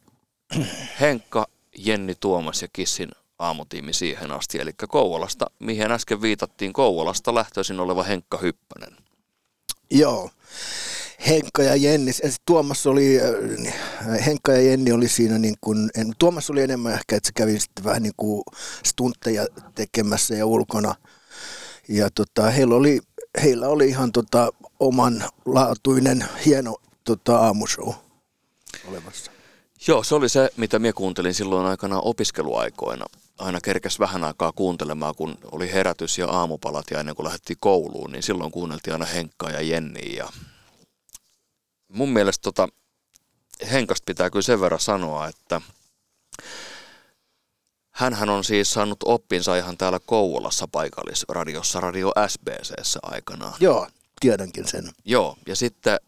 [1.01, 1.47] Henkka,
[1.79, 4.61] Jenni Tuomas ja Kissin aamutiimi siihen asti.
[4.61, 8.97] Eli Kouvolasta, mihin äsken viitattiin, Kouvolasta lähtöisin oleva Henkka Hyppönen.
[9.91, 10.31] Joo.
[11.29, 12.11] Henkka ja Jenni,
[12.47, 17.17] Tuomas oli, äh, Henkka ja Jenni oli siinä niin kuin, en, Tuomas oli enemmän ehkä,
[17.17, 18.43] että se kävi sitten vähän niin kuin
[18.87, 20.95] stuntteja tekemässä ja ulkona.
[21.89, 23.01] Ja tota, heillä oli,
[23.43, 27.95] heillä oli ihan tota, omanlaatuinen hieno tota, aamushow
[28.89, 29.31] olemassa.
[29.87, 33.07] Joo, se oli se, mitä minä kuuntelin silloin aikana opiskeluaikoina.
[33.41, 38.13] Aina kerkäs vähän aikaa kuuntelemaan, kun oli herätys ja aamupalat ja ennen kuin lähdettiin kouluun,
[38.13, 40.17] niin silloin kuunneltiin aina Henkkaa ja Jenniä.
[40.17, 40.29] Ja
[41.89, 42.69] mun mielestä tota,
[43.73, 45.61] Henkasta pitää kyllä sen verran sanoa, että
[47.91, 53.55] hänhän on siis saanut oppinsa ihan täällä Kouvolassa paikallisradiossa, Radio SBCssä aikanaan.
[53.61, 53.87] Joo,
[54.21, 54.91] tiedänkin sen.
[55.05, 56.01] Joo, ja sitten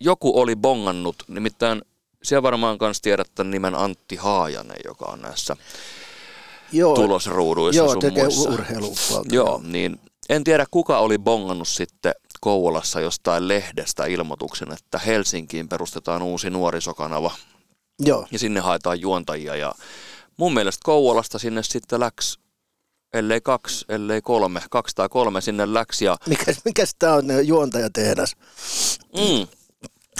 [0.00, 1.82] joku oli bongannut, nimittäin
[2.22, 5.56] siellä varmaan kanssa tiedät tämän nimen Antti Haajanen, joka on näissä
[6.72, 8.50] Joo, tulosruuduissa joo sun tekee muissa.
[8.50, 9.34] urheilupuolta.
[9.34, 16.22] Joo, niin en tiedä kuka oli bongannut sitten Kouvolassa jostain lehdestä ilmoituksen, että Helsinkiin perustetaan
[16.22, 17.30] uusi nuorisokanava
[18.00, 19.74] Joo, ja sinne haetaan juontajia ja
[20.36, 22.38] mun mielestä Kouvolasta sinne sitten läks,
[23.12, 27.42] ellei kaksi, ellei kolme, kaksi tai kolme sinne läks ja mikä, mikä tämä on ne
[27.42, 28.36] juontajatehdas?
[29.16, 29.46] mm,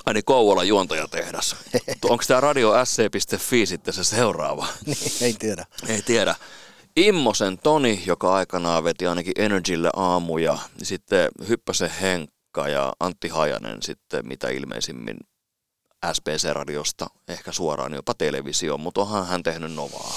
[0.07, 1.57] Ai niin Kouvola juontajatehdas.
[2.11, 4.67] Onko tämä radio sc.fi sitten se seuraava?
[4.87, 5.67] Niin, ei tiedä.
[5.89, 6.35] Ei tiedä.
[6.97, 13.83] Immosen Toni, joka aikanaan veti ainakin Energylle aamuja, niin sitten Hyppäsen Henkka ja Antti Hajanen
[13.83, 15.17] sitten mitä ilmeisimmin
[16.13, 20.17] SPC-radiosta, ehkä suoraan jopa televisio, mutta onhan hän tehnyt Novaa,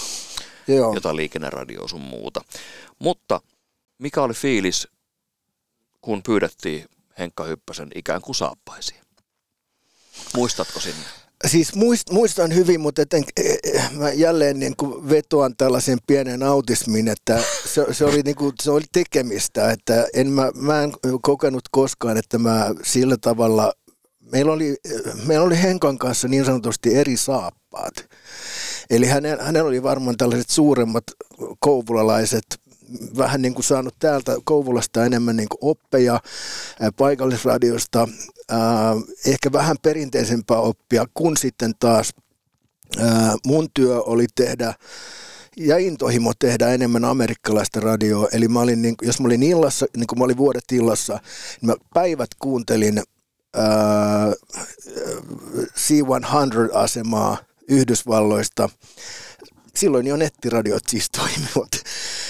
[0.68, 0.94] Joo.
[0.94, 2.42] jotain liikenneradioa sun muuta.
[3.00, 3.42] Mutta
[3.98, 4.88] mikä oli fiilis,
[6.02, 6.86] kun pyydettiin
[7.20, 9.05] Henkka Hyppäsen ikään kuin saappaisiin?
[10.36, 11.06] Muistatko sinne?
[11.48, 16.44] Siis muist, muistan hyvin, mutta eten, eh, eh, mä jälleen niin kuin vetoan tällaisen pienen
[16.44, 20.92] autismin, että se, se, oli, niin kuin, se oli tekemistä, että en mä, mä en
[21.22, 23.74] kokenut koskaan, että mä sillä tavalla,
[24.32, 24.76] meillä oli,
[25.26, 27.94] meillä oli Henkan kanssa niin sanotusti eri saappaat.
[28.90, 31.04] Eli hänellä, hänellä oli varmaan tällaiset suuremmat
[31.60, 32.46] kouvolalaiset
[33.18, 36.20] vähän niin kuin saanut täältä Kouvolasta enemmän niin kuin oppeja
[36.98, 38.08] paikallisradiosta,
[39.26, 42.14] ehkä vähän perinteisempää oppia, kun sitten taas
[43.46, 44.74] mun työ oli tehdä
[45.58, 48.28] ja intohimo tehdä enemmän amerikkalaista radioa.
[48.32, 51.14] Eli mä olin, niin, jos mä olin illassa, niin kuin mä olin vuodet illassa,
[51.62, 53.04] niin mä päivät kuuntelin
[53.56, 54.32] ää,
[55.78, 58.70] C100-asemaa Yhdysvalloista.
[59.78, 61.72] Silloin jo nettiradiot siis toimivat.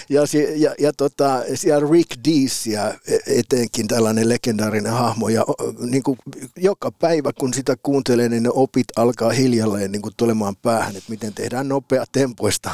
[0.10, 0.22] Ja,
[0.56, 2.94] ja, ja tota, siellä Rick Deesia
[3.28, 5.30] etenkin tällainen legendaarinen hahmo.
[5.30, 5.46] Ja
[5.80, 6.18] niin kuin
[6.56, 11.10] joka päivä, kun sitä kuuntelee, niin ne opit alkaa hiljalleen niin kuin tulemaan päähän, että
[11.10, 12.72] miten tehdään nopea tempoista,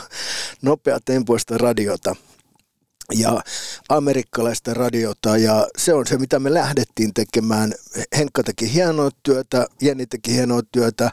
[0.61, 2.15] nopea tempoista radiota
[3.13, 3.41] ja
[3.89, 7.73] amerikkalaista radiota ja se on se, mitä me lähdettiin tekemään.
[8.17, 11.11] Henkka teki hienoa työtä, Jenni teki hienoa työtä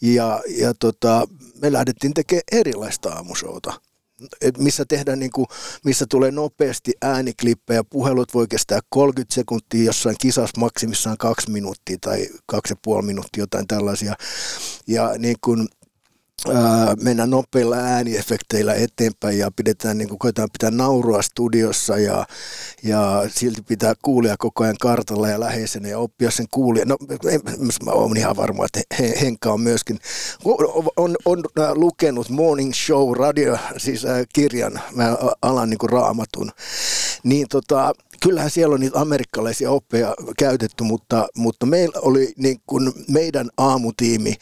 [0.00, 1.28] ja, ja tota,
[1.62, 3.80] me lähdettiin tekemään erilaista aamushouta.
[4.40, 5.46] Et missä tehdään niin kuin,
[5.84, 12.26] missä tulee nopeasti ääniklippejä, puhelut voi kestää 30 sekuntia, jossain kisassa maksimissaan kaksi minuuttia tai
[12.46, 14.14] kaksi ja puoli minuuttia, jotain tällaisia.
[14.86, 15.68] Ja niin kuin,
[16.48, 22.26] ää, mennään nopeilla ääniefekteillä eteenpäin ja pidetään, niin kuin, koetaan pitää naurua studiossa ja,
[22.82, 26.84] ja silti pitää kuulia koko ajan kartalla ja läheisenä ja oppia sen kuulia.
[26.84, 26.96] No,
[27.30, 27.40] en,
[27.84, 29.98] mä olen ihan varma, että he, Henkka on myöskin,
[30.44, 35.90] on, on, on äh, lukenut Morning Show radio, siis äh, kirjan, mä alan niin kuin
[35.90, 36.50] raamatun,
[37.22, 42.92] niin tota, kyllähän siellä on niitä amerikkalaisia oppeja käytetty, mutta, mutta meillä oli niin kuin
[43.08, 44.34] meidän aamutiimi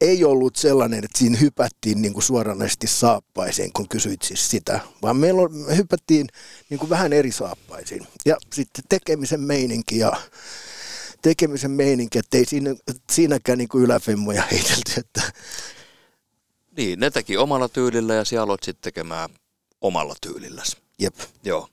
[0.00, 5.16] ei ollut sellainen, että siinä hypättiin niin kuin suoranaisesti saappaisiin, kun kysyit siis sitä, vaan
[5.16, 6.26] meillä on, me hypättiin
[6.70, 8.06] niin kuin vähän eri saappaisiin.
[8.26, 10.12] Ja sitten tekemisen meininki ja
[11.22, 12.74] tekemisen meininki, että ei siinä,
[13.12, 14.92] siinäkään niin kuin yläfemmoja heitelty.
[14.96, 15.22] Että,
[16.76, 19.30] Niin, ne teki omalla tyylillä ja siellä aloit sitten tekemään
[19.80, 20.76] omalla tyylilläsi.
[20.98, 21.14] jep.
[21.44, 21.68] Joo.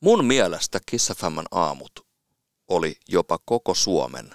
[0.00, 2.06] Mun mielestä Kiss FMn aamut
[2.68, 4.30] oli jopa koko Suomen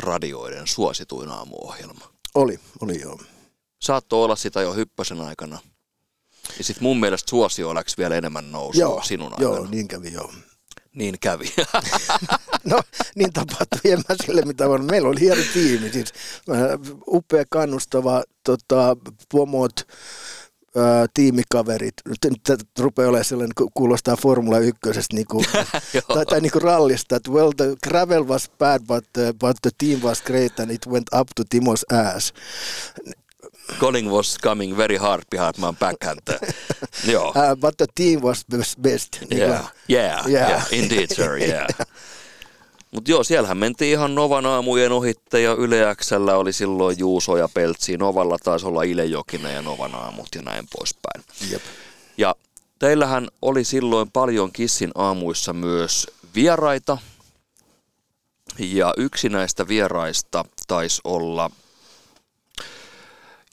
[0.00, 2.12] radioiden suosituin aamuohjelma.
[2.34, 3.20] Oli, oli joo.
[3.82, 5.58] Saattoi olla sitä jo hyppösen aikana.
[6.58, 9.70] Ja sitten mun mielestä suosio läks vielä enemmän nousua Joo, sinun joo, aikana.
[9.70, 10.32] niin kävi joo.
[10.94, 11.52] Niin kävi.
[12.64, 12.80] No
[13.14, 14.84] niin tapahtui, en mä sille mitä vaan.
[14.84, 16.12] Meillä oli hieno tiimi, siis
[16.50, 18.96] äh, upea kannustava tota,
[19.32, 19.72] pomot,
[20.76, 21.94] ää, tiimikaverit.
[22.08, 22.18] Nyt
[22.48, 24.78] nyt rupeaa olemaan sellainen, ku- kuulostaa Formula 1
[25.12, 25.44] niin kuin,
[26.14, 29.70] tai, tai niin kuin rallista, että well the gravel was bad but, uh, but the
[29.78, 32.32] team was great and it went up to Timo's ass.
[33.80, 36.18] Calling was coming very hard behind my backhand.
[37.10, 37.28] Joo.
[37.28, 38.44] Uh, but the team was
[38.78, 39.18] best.
[39.30, 40.48] Yeah, yeah, yeah, Yeah.
[40.50, 41.66] yeah indeed sir, yeah.
[42.90, 47.48] Mutta joo, siellähän mentiin ihan Novan aamujen ohitte ja Yle Xllä oli silloin Juuso ja
[47.54, 47.96] Peltsi.
[47.96, 51.24] Novalla taisi olla Ile Jokinen ja Novan aamut ja näin poispäin.
[51.50, 51.62] Jep.
[52.16, 52.34] Ja
[52.78, 56.98] teillähän oli silloin paljon Kissin aamuissa myös vieraita.
[58.58, 61.50] Ja yksi näistä vieraista taisi olla,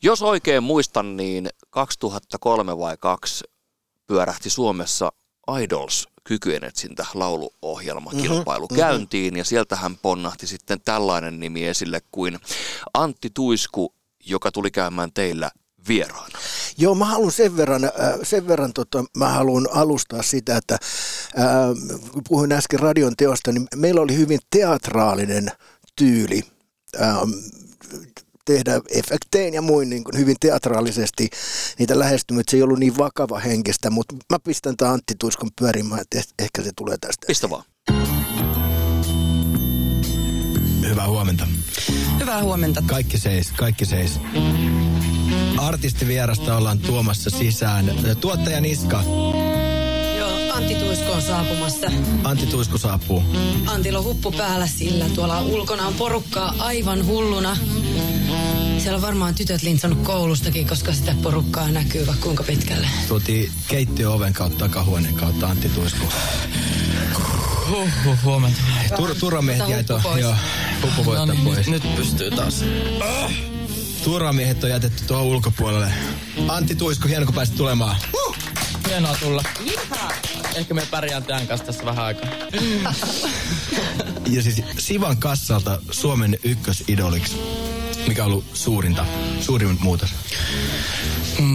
[0.03, 3.43] jos oikein muistan, niin 2003 vai 2
[4.07, 5.11] pyörähti Suomessa
[5.61, 12.39] Idols kykyjenetsintä lauluohjelmakilpailu mm-hmm, käyntiin ja sieltähän ponnahti sitten tällainen nimi esille kuin
[12.93, 13.93] Antti Tuisku,
[14.25, 15.51] joka tuli käymään teillä
[15.87, 16.39] vieraana.
[16.77, 17.91] Joo, mä haluan sen verran, äh,
[18.23, 20.77] sen verran tota, mä haluan alustaa sitä, että
[21.39, 25.51] äh, kun puhuin äsken radion teosta, niin meillä oli hyvin teatraalinen
[25.95, 26.43] tyyli
[27.01, 27.17] äh,
[28.47, 31.29] tehdä efektein ja muin niin kuin hyvin teatraalisesti
[31.79, 32.43] niitä lähestymiä.
[32.49, 36.33] Se ei ollut niin vakava henkistä, mutta mä pistän tämän Antti Tuiskon pyörimään, että eh-
[36.39, 37.27] ehkä se tulee tästä.
[37.27, 37.63] Pistä vaan.
[40.89, 41.47] Hyvää huomenta.
[42.19, 42.83] Hyvää huomenta.
[42.87, 44.19] Kaikki seis, kaikki seis.
[45.57, 47.91] Artistivierasta ollaan tuomassa sisään.
[48.21, 49.03] Tuottaja Niska,
[51.17, 51.87] on saapumassa.
[52.23, 53.23] Antti Tuisku saapuu.
[53.65, 55.05] Antilla on huppu päällä sillä.
[55.15, 57.57] Tuolla ulkona on porukkaa aivan hulluna.
[58.77, 62.87] Siellä on varmaan tytöt lintsannut koulustakin, koska sitä porukkaa näkyy vaikka kuinka pitkälle.
[63.07, 66.05] Tuotiin keittiöoven kautta takahuoneen kautta Antti Tuisku.
[67.69, 68.59] Huh, huh, huomenta.
[68.95, 70.21] Tur- turvamiehet Ota jäi pois.
[70.21, 70.35] Joo,
[70.83, 71.67] huppu voi No ottaa niin, pois.
[71.67, 72.63] nyt, nyt pystyy taas.
[74.03, 75.91] Turvamiehet on jätetty tuohon ulkopuolelle.
[76.47, 77.95] Antti Tuisku, hieno kun pääsit tulemaan.
[78.87, 79.43] Hienoa tulla.
[80.57, 82.29] Ehkä me pärjään tämän kanssa tässä vähän aikaa.
[84.29, 87.37] Ja siis Sivan kassalta Suomen ykkösidoliksi.
[88.07, 89.05] Mikä on ollut suurinta,
[89.41, 90.09] suurin muutos?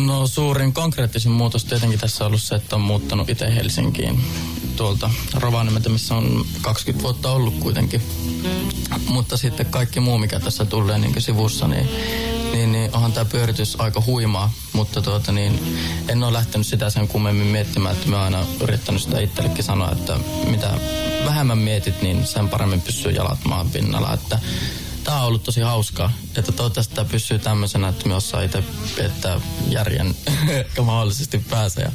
[0.07, 4.21] No suurin konkreettisin muutos tietenkin tässä on ollut se, että on muuttanut itse Helsinkiin
[4.77, 8.03] tuolta Rovaniemeltä, missä on 20 vuotta ollut kuitenkin.
[9.09, 11.89] Mutta sitten kaikki muu, mikä tässä tulee niin sivussa, niin,
[12.53, 14.51] niin, niin onhan tämä pyöritys aika huimaa.
[14.73, 15.77] Mutta tuota, niin,
[16.09, 20.19] en ole lähtenyt sitä sen kummemmin miettimään, että mä aina yrittänyt sitä itsellekin sanoa, että
[20.51, 20.71] mitä
[21.25, 24.15] vähemmän mietit, niin sen paremmin pysyy jalat maan pinnalla.
[24.15, 24.39] Että
[25.05, 28.65] Tämä on ollut tosi hauskaa, että toivottavasti tämä pysyy tämmöisenä, että me osaa itse
[28.97, 30.17] piettää järjen
[30.85, 31.81] mahdollisesti päässä.
[31.81, 31.91] Ja,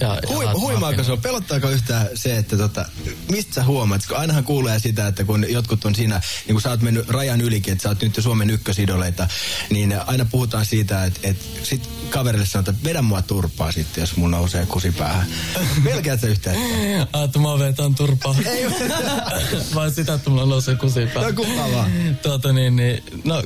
[0.00, 1.20] ja, Hui, huimaako se on?
[1.20, 2.86] Pelottaako yhtään se, että tota,
[3.30, 4.06] mistä sä huomaat?
[4.08, 7.40] Kun ainahan kuulee sitä, että kun jotkut on siinä, niin kun sä oot mennyt rajan
[7.40, 9.28] ylikin, että sä oot nyt Suomen ykkösidoleita,
[9.70, 14.16] niin aina puhutaan siitä, että, että sit kaverille sanotaan, että vedä mua turpaa sitten, jos
[14.16, 15.26] mun nousee kusi päähän.
[15.84, 16.56] Pelkäät sä yhtään?
[17.24, 18.34] Että mä vetän turpaa.
[19.74, 21.32] Vai sitä, että mulla nousee kusi päälle.
[21.32, 21.90] No kummaa vaan.
[22.22, 23.42] Tuota niin, niin, no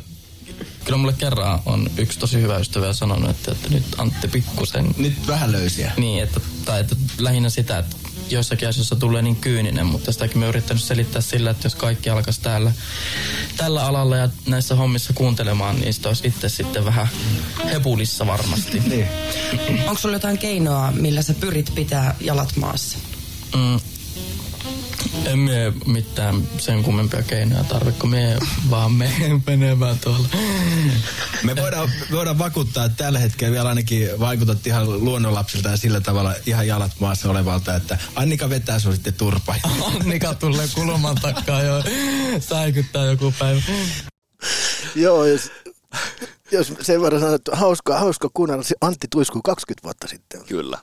[0.85, 5.27] kyllä mulle kerran on yksi tosi hyvä ystävä sanonut, että, että nyt Antti pikkusen Nyt
[5.27, 5.93] vähän löysiä.
[5.97, 7.97] Niin, että, tai että lähinnä sitä, että
[8.31, 12.41] joissakin asioissa tulee niin kyyninen, mutta sitäkin me yrittänyt selittää sillä, että jos kaikki alkaisi
[12.41, 12.73] täällä,
[13.57, 17.09] tällä alalla ja näissä hommissa kuuntelemaan, niin sitä olisi itse sitten vähän
[17.73, 18.81] hepulissa varmasti.
[18.81, 19.09] Niin.
[19.81, 22.99] Onko sulla jotain keinoa, millä sä pyrit pitää jalat maassa?
[23.57, 23.81] Mm,
[25.27, 28.39] en mie mitään sen kummempia keinoja tarvitse, kun mie
[28.71, 29.11] vaan me
[29.47, 30.29] menemään tuolla.
[31.43, 36.01] Me voidaan, me voidaan vakuuttaa, että tällä hetkellä vielä ainakin vaikutat ihan luonnonlapsilta ja sillä
[36.01, 39.55] tavalla ihan jalat maassa olevalta, että Annika vetää sun sitten turpa.
[39.95, 41.83] Annika tulee kulman takaa jo
[42.41, 43.61] säikyttää joku päivä.
[44.95, 45.53] Joo, jos,
[46.53, 50.45] jos sen verran sanon, että hauska, hauska kuunnella Antti Tuisku 20 vuotta sitten.
[50.45, 50.79] Kyllä.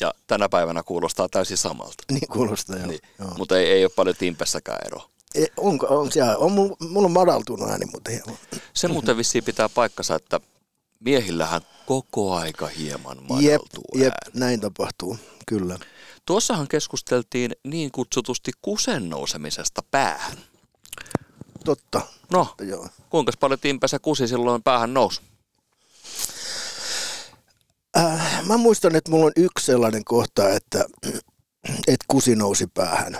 [0.00, 2.04] Ja tänä päivänä kuulostaa täysin samalta.
[2.12, 2.86] Niin kuulostaa, joo.
[2.86, 3.00] Niin.
[3.18, 3.30] joo.
[3.38, 5.08] Mutta ei, ei ole paljon timpessäkään eroa.
[5.34, 6.76] E, onko, on, siellä, on, mulla,
[7.06, 8.36] on madaltunut ääni, mutta hieman.
[8.74, 10.40] Se muuten vissiin pitää paikkansa, että
[11.00, 14.40] miehillähän koko aika hieman Jep, madaltuu jep, ääni.
[14.40, 15.78] näin tapahtuu, kyllä.
[16.26, 20.38] Tuossahan keskusteltiin niin kutsutusti kusen nousemisesta päähän.
[21.64, 22.00] Totta,
[22.32, 22.88] No, joo.
[23.10, 25.20] kuinka paljon timpesä kusi silloin päähän nousi?
[27.96, 30.84] Äh, mä muistan, että mulla on yksi sellainen kohta, että,
[31.64, 33.18] että kusi nousi päähän.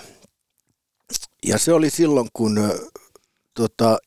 [1.47, 2.91] Ja se oli silloin, kun ö,
[3.55, 3.99] tota,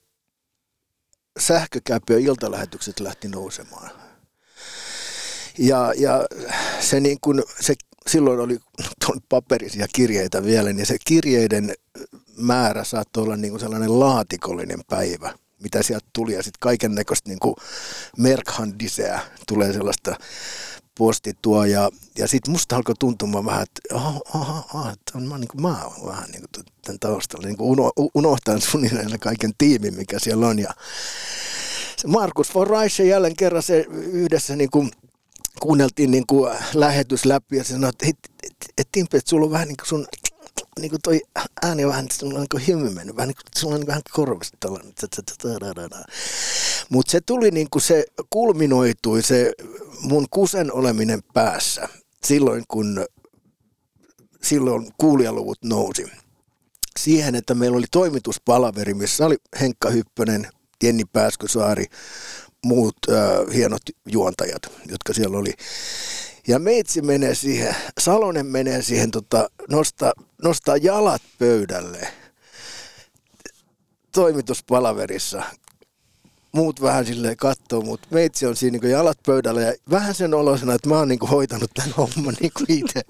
[1.39, 3.91] sähkökäpy ja iltalähetykset lähti nousemaan.
[5.57, 6.25] Ja, ja
[6.79, 7.73] se, niin kun, se
[8.07, 8.57] silloin oli
[9.29, 11.73] paperisia kirjeitä vielä, niin se kirjeiden
[12.37, 15.33] määrä saattoi olla niin kuin sellainen laatikollinen päivä,
[15.63, 16.33] mitä sieltä tuli.
[16.33, 17.55] Ja sitten kaiken näköistä niin
[18.17, 20.15] merkhandiseä tulee sellaista
[20.97, 21.67] postitua.
[21.67, 25.47] Ja, ja sitten musta alkoi tuntumaan vähän, että aha, aha, aha, että on, mä, niin
[25.47, 27.47] kuin, mä oon vähän niin kuin tämän taustalla.
[27.47, 30.59] Niin uno, unohtan suunnilleen kaiken tiimin, mikä siellä on.
[30.59, 30.73] Ja
[32.07, 34.91] Markus von Reich jälleen kerran se yhdessä niin kuin
[35.59, 39.51] kuunneltiin niin kuin lähetys läpi ja sanoi, että, että, että, että Timpe, että sulla on
[39.51, 40.07] vähän niin kuin sun
[40.77, 41.21] niin kuin toi
[41.61, 44.93] ääni on vähän, niin kuin hymy mennyt, vähän niin kuin, niin vähän korvasta tällainen.
[46.89, 49.53] Mutta se tuli niin kuin se kulminoitui se
[50.01, 51.89] mun kusen oleminen päässä
[52.25, 53.05] silloin, kun
[54.43, 56.05] silloin kuulijaluvut nousi
[56.99, 60.47] siihen, että meillä oli toimituspalaveri, missä oli Henkka Hyppönen,
[60.83, 61.85] Jenni Pääskysaari,
[62.65, 65.53] muut äh, hienot juontajat, jotka siellä oli.
[66.47, 72.07] Ja meitsi menee siihen, Salonen menee siihen, tota, nostaa, nostaa jalat pöydälle
[74.11, 75.43] toimituspalaverissa.
[76.51, 80.73] Muut vähän silleen katsoo, mutta meitsi on siinä niin jalat pöydällä ja vähän sen oloisena,
[80.73, 83.01] että mä oon niin hoitanut tämän homman niin itse.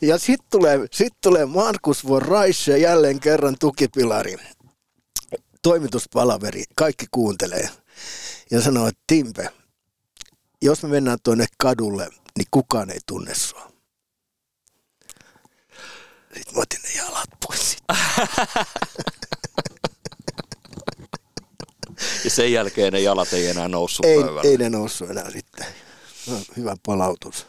[0.00, 4.36] Ja sitten tulee, sit tulee Markus von Reisse jälleen kerran tukipilari.
[5.62, 7.68] Toimituspalaveri, kaikki kuuntelee.
[8.50, 9.48] Ja sanoo, että Timpe,
[10.62, 12.08] jos me mennään tuonne kadulle,
[12.38, 13.72] niin kukaan ei tunne sua.
[16.34, 17.76] Sitten mä otin ne jalat pois.
[22.24, 25.66] Ja sen jälkeen ne jalat ei enää noussut ei, ei ne noussut enää sitten.
[26.26, 27.46] No, hyvä palautus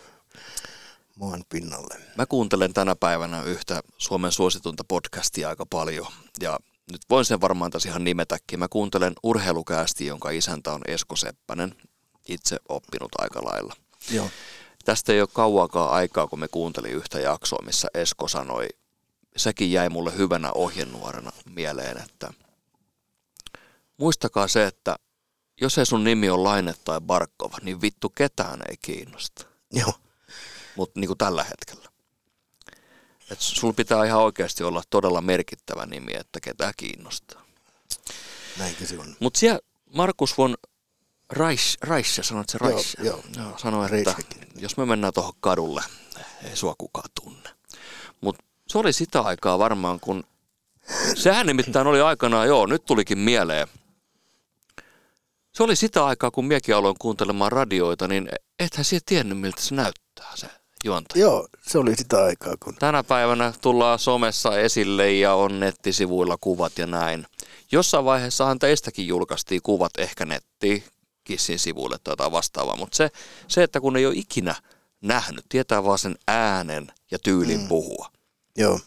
[1.16, 1.96] maan pinnalle.
[2.18, 6.08] Mä kuuntelen tänä päivänä yhtä Suomen suositunta podcastia aika paljon.
[6.42, 6.60] Ja
[6.92, 8.60] nyt voin sen varmaan tässä ihan nimetäkin.
[8.60, 11.76] Mä kuuntelen urheilukäästi, jonka isäntä on Esko Seppänen.
[12.28, 13.76] Itse oppinut aika lailla.
[14.12, 14.30] Joo.
[14.86, 18.68] Tästä ei ole kauaakaan aikaa, kun me kuuntelin yhtä jaksoa, missä Esko sanoi,
[19.38, 22.34] sekin jäi mulle hyvänä ohjenuorena mieleen, että
[23.98, 24.96] muistakaa se, että
[25.62, 29.46] jos ei sun nimi on Laine tai Barkova, niin vittu ketään ei kiinnosta.
[29.72, 29.94] Joo.
[30.76, 31.90] Mutta niin kuin tällä hetkellä.
[33.32, 37.46] Et sulla pitää ihan oikeasti olla todella merkittävä nimi, että ketään kiinnostaa.
[38.58, 39.16] Näinkö se on?
[39.20, 39.60] Mutta siellä
[39.96, 40.58] Markus von
[41.32, 42.96] Reich, Reich sanoit se Reich?
[43.04, 43.58] Joo, joo.
[43.58, 44.16] sanoi, että
[44.56, 45.84] jos me mennään tuohon kadulle,
[46.44, 47.50] ei sua kukaan tunne.
[48.22, 50.24] Mutta se oli sitä aikaa varmaan, kun
[51.16, 53.68] sehän nimittäin oli aikanaan, joo, nyt tulikin mieleen.
[55.54, 59.76] Se oli sitä aikaa, kun miekin aloin kuuntelemaan radioita, niin ethän siellä tiennyt, miltä se
[59.76, 60.48] näyttää se
[60.84, 61.22] juontaja.
[61.22, 62.54] Joo, se oli sitä aikaa.
[62.64, 62.76] Kun...
[62.76, 67.26] Tänä päivänä tullaan somessa esille ja on nettisivuilla kuvat ja näin.
[67.72, 70.84] Jossain vaiheessahan teistäkin julkaistiin kuvat ehkä nettiin,
[71.24, 73.10] Kissin sivuille tai jotain vastaavaa, mutta se,
[73.48, 74.56] se, että kun ei ole ikinä
[75.02, 77.68] nähnyt, tietää vaan sen äänen ja tyylin mm.
[77.68, 78.12] puhua.
[78.58, 78.80] Joo.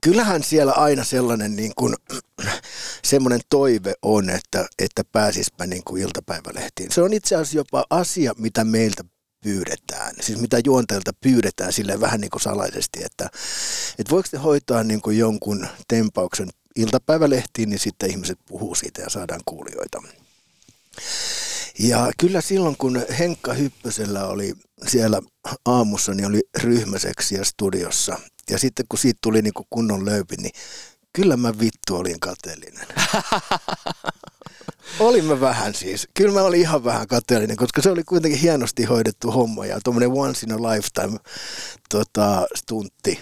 [0.00, 1.94] Kyllähän siellä aina sellainen niin kuin,
[3.04, 6.92] semmoinen toive on, että, että pääsispä niin kuin iltapäivälehtiin.
[6.92, 9.04] Se on itse asiassa jopa asia, mitä meiltä
[9.42, 10.14] pyydetään.
[10.20, 13.30] Siis mitä juonteelta pyydetään sille vähän niin kuin salaisesti, että,
[13.98, 19.10] että voiko te hoitaa niin kuin jonkun tempauksen iltapäivälehtiin, niin sitten ihmiset puhuu siitä ja
[19.10, 20.02] saadaan kuulijoita.
[21.78, 24.54] Ja kyllä silloin, kun Henkka Hyppösellä oli
[24.86, 25.20] siellä
[25.64, 28.18] aamussa, niin oli ryhmäseksiä studiossa.
[28.50, 30.52] Ja sitten kun siitä tuli niin kuin kunnon löypi, niin
[31.12, 32.86] kyllä mä vittu olin kateellinen.
[35.00, 36.08] olin mä vähän siis.
[36.14, 40.10] Kyllä mä olin ihan vähän kateellinen, koska se oli kuitenkin hienosti hoidettu homma ja tuommoinen
[40.10, 41.18] once in a lifetime
[41.88, 43.20] tota, stuntti.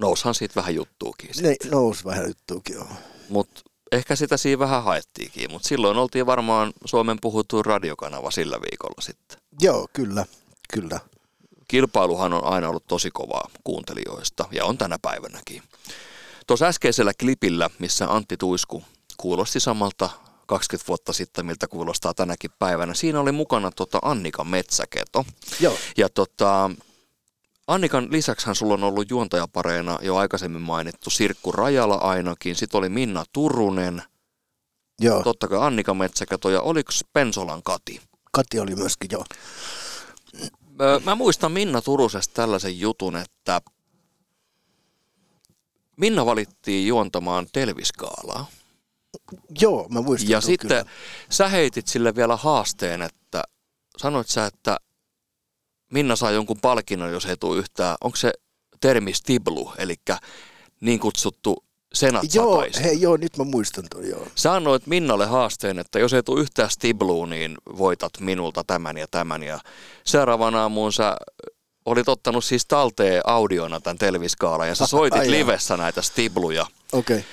[0.00, 1.30] Noushan siitä vähän juttuukin.
[1.42, 2.88] Ne, nous vähän juttuukin, joo.
[3.28, 3.60] Mutta
[3.92, 9.38] ehkä sitä siinä vähän haettiinkin, mutta silloin oltiin varmaan Suomen puhuttu radiokanava sillä viikolla sitten.
[9.60, 10.26] Joo, kyllä,
[10.74, 11.00] kyllä.
[11.68, 15.62] Kilpailuhan on aina ollut tosi kovaa kuuntelijoista ja on tänä päivänäkin.
[16.46, 18.84] Tuossa äskeisellä klipillä, missä Antti Tuisku
[19.16, 20.10] kuulosti samalta
[20.46, 22.94] 20 vuotta sitten, miltä kuulostaa tänäkin päivänä.
[22.94, 25.24] Siinä oli mukana tota Annika Metsäketo.
[25.60, 25.76] Joo.
[25.96, 26.70] Ja tota,
[27.70, 33.24] Annikan lisäksihän sulla on ollut juontajapareina jo aikaisemmin mainittu Sirkku Rajala ainakin, sitten oli Minna
[33.32, 34.02] Turunen,
[35.00, 35.22] Joo.
[35.22, 38.00] totta kai Annika Metsäketo ja oliko Pensolan Kati?
[38.32, 39.24] Kati oli myöskin, joo.
[41.04, 43.60] Mä muistan Minna Turusesta tällaisen jutun, että
[45.96, 48.46] Minna valittiin juontamaan Telviskaalaa.
[49.60, 50.30] Joo, mä muistan.
[50.30, 50.84] Ja sitten kyllä.
[51.30, 53.42] sä heitit sille vielä haasteen, että
[53.96, 54.76] sanoit sä, että
[55.90, 57.96] Minna saa jonkun palkinnon, jos ei tule yhtään.
[58.00, 58.32] Onko se
[58.80, 59.94] termi stiblu, eli
[60.80, 61.64] niin kutsuttu
[61.94, 64.26] senat Joo, hei, joo, nyt mä muistan tuon, joo.
[64.34, 69.06] Sä annoit Minnalle haasteen, että jos ei tule yhtään stibluun, niin voitat minulta tämän ja
[69.10, 69.42] tämän.
[69.42, 69.60] Ja
[70.04, 71.16] seuraavana aamuun sä
[71.84, 76.66] olit ottanut siis talteen audiona tämän Telviskaalan ja sä soitit Ai livessä näitä stibluja.
[76.92, 77.16] Okei.
[77.16, 77.28] Okay.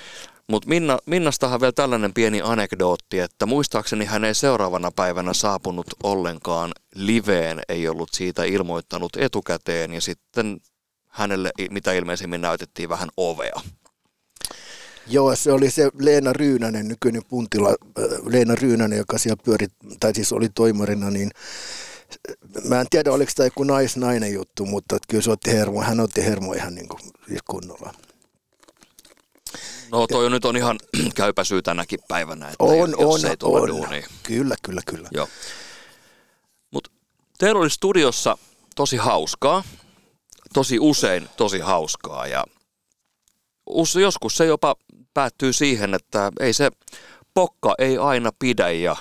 [0.50, 6.72] Mutta Minna, Minnastahan vielä tällainen pieni anekdootti, että muistaakseni hän ei seuraavana päivänä saapunut ollenkaan
[6.94, 10.60] liveen, ei ollut siitä ilmoittanut etukäteen ja sitten
[11.08, 13.60] hänelle mitä ilmeisimmin näytettiin vähän ovea.
[15.06, 17.74] Joo, se oli se Leena Ryynänen, nykyinen Puntila,
[18.24, 19.66] Leena Ryynänen, joka siellä pyöri,
[20.00, 21.30] tai siis oli toimarina, niin
[22.64, 26.24] mä en tiedä, oliko tämä joku naisnainen juttu, mutta kyllä se otti hermo, hän otti
[26.24, 27.00] hermo ihan niin kuin
[27.50, 27.94] kunnolla.
[29.92, 30.78] No toi on nyt on ihan
[31.14, 33.68] käypä syy tänäkin päivänä, että On, jos on, ei tule on.
[33.68, 34.06] duunia.
[34.22, 35.08] Kyllä, kyllä, kyllä.
[35.12, 35.28] Joo.
[36.70, 36.88] Mut
[37.38, 38.38] teillä oli studiossa
[38.76, 39.62] tosi hauskaa,
[40.54, 42.44] tosi usein tosi hauskaa ja
[43.70, 44.76] us, joskus se jopa
[45.14, 46.70] päättyy siihen, että ei se
[47.34, 48.96] pokka ei aina pidä ja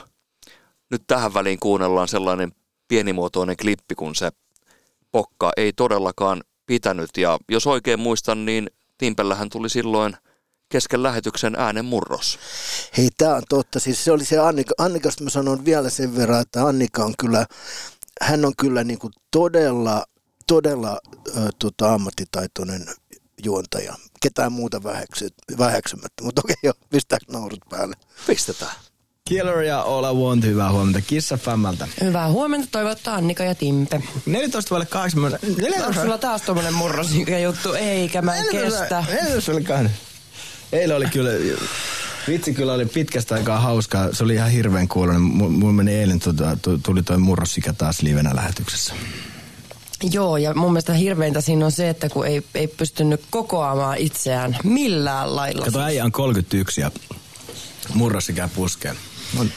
[0.91, 2.51] nyt tähän väliin kuunnellaan sellainen
[2.87, 4.31] pienimuotoinen klippi, kun se
[5.11, 10.17] pokka ei todellakaan pitänyt ja jos oikein muistan, niin Timpellähän tuli silloin
[10.69, 12.39] kesken lähetyksen äänen murros.
[12.97, 13.79] Hei, tämä on totta.
[13.79, 14.73] Siis se oli se Annika.
[14.77, 17.45] Annikasta mä sanon vielä sen verran, että Annika on kyllä,
[18.21, 20.05] hän on kyllä niin kuin todella,
[20.47, 22.85] todella ö, tota, ammattitaitoinen
[23.43, 23.95] juontaja.
[24.21, 26.23] Ketään muuta väheksy, väheksymättä.
[26.23, 27.95] Mutta okei, joo, pistääkö naurut päälle?
[28.27, 28.75] Pistetään.
[29.27, 31.01] Killer ja All I Want, hyvää huomenta.
[31.01, 31.87] Kissa Fammalta.
[32.01, 34.03] Hyvää huomenta, toivottaa Annika ja Timpe.
[34.25, 35.23] 14 vaille 8.
[35.23, 37.73] Onko sulla taas tommonen murrosikä juttu?
[37.73, 39.05] Eikä mä en kestä.
[39.09, 40.16] 14 vaille 8.
[40.71, 41.29] Eilen oli kyllä,
[42.27, 44.13] vitsi kyllä oli pitkästä aikaa hauskaa.
[44.13, 45.21] Se oli ihan hirveän kuulonen.
[45.21, 48.93] Mulla meni eilen, tota, tu- tuli toi murrosikä taas livenä lähetyksessä.
[50.11, 54.57] Joo, ja mun mielestä hirveintä siinä on se, että kun ei, ei pystynyt kokoamaan itseään
[54.63, 55.65] millään lailla.
[55.65, 56.91] Kato, äijä on 31 ja
[57.93, 58.95] murrosikää puskee.
[59.39, 59.51] On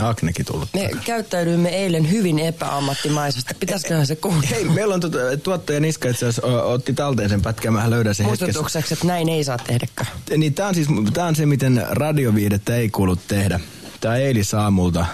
[0.00, 0.68] aknekin tullut.
[0.74, 3.54] Me käyttäydyimme eilen hyvin epäammattimaisesti.
[3.60, 4.48] Pitäisiköhän se kuunnella?
[4.50, 8.26] Hei, meillä on tuota, tuottaja Niska itse asiassa otti talteen sen pätkän, mä löydän sen
[8.26, 8.44] hetkessä.
[8.44, 10.08] Muistutukseksi, että näin ei saa tehdäkään.
[10.36, 13.60] Niin tää on siis, tää on se, miten radioviidettä ei kuulu tehdä.
[14.00, 15.06] Tää eilis aamulta.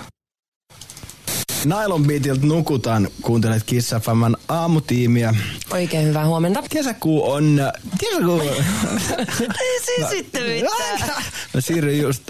[1.64, 5.34] Nylon Beatilta nukutaan, kuuntelet Kissa Faman aamutiimiä.
[5.70, 6.62] Oikein hyvää huomenta.
[6.70, 7.60] Kesäkuu on...
[8.00, 8.40] Kesäkuu...
[9.60, 11.10] Ei siis sitten mitään.
[11.54, 12.22] Mä siirryin just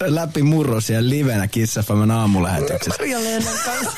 [0.00, 2.90] läpi murrosia livenä Kissa Faman aamulähetyksessä.
[3.02, 3.92] Maria Leenan kanssa.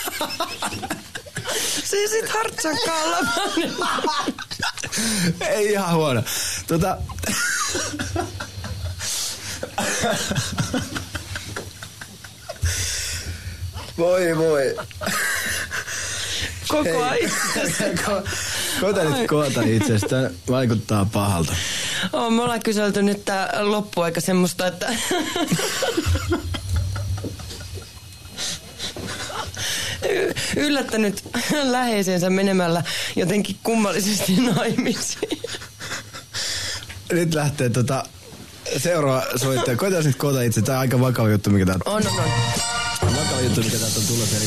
[1.84, 3.18] Siis sit hartsakkaalla.
[5.40, 6.22] Ei ihan huono.
[6.66, 6.96] Tota...
[13.98, 14.76] voi voi.
[16.68, 17.30] Koko ajan.
[17.98, 18.28] Ko-
[18.80, 20.30] Koita nyt koota itsestä.
[20.50, 21.52] Vaikuttaa pahalta.
[22.12, 24.92] Oh, me ollaan kyselty nyt tää loppuaika semmoista, että...
[30.56, 31.24] Yllättänyt
[31.62, 32.84] läheisensä menemällä
[33.16, 35.42] jotenkin kummallisesti naimisiin.
[37.12, 38.04] Nyt lähtee tota
[38.76, 39.76] seuraava soittaja.
[39.76, 40.62] Koita nyt koota itse.
[40.62, 42.69] Tää on aika vakava juttu, mikä täältä On, on, on.
[43.40, 44.36] Vakava juttu, mikä täältä on tulossa.
[44.36, 44.46] Eli.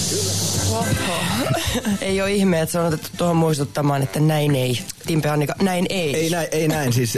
[2.02, 4.80] Ei ole ihme, että se on otettu tuohon muistuttamaan, että näin ei.
[5.08, 6.16] Timpe Annika, näin ei.
[6.16, 6.94] Ei näin, ei näin.
[6.94, 7.18] Siis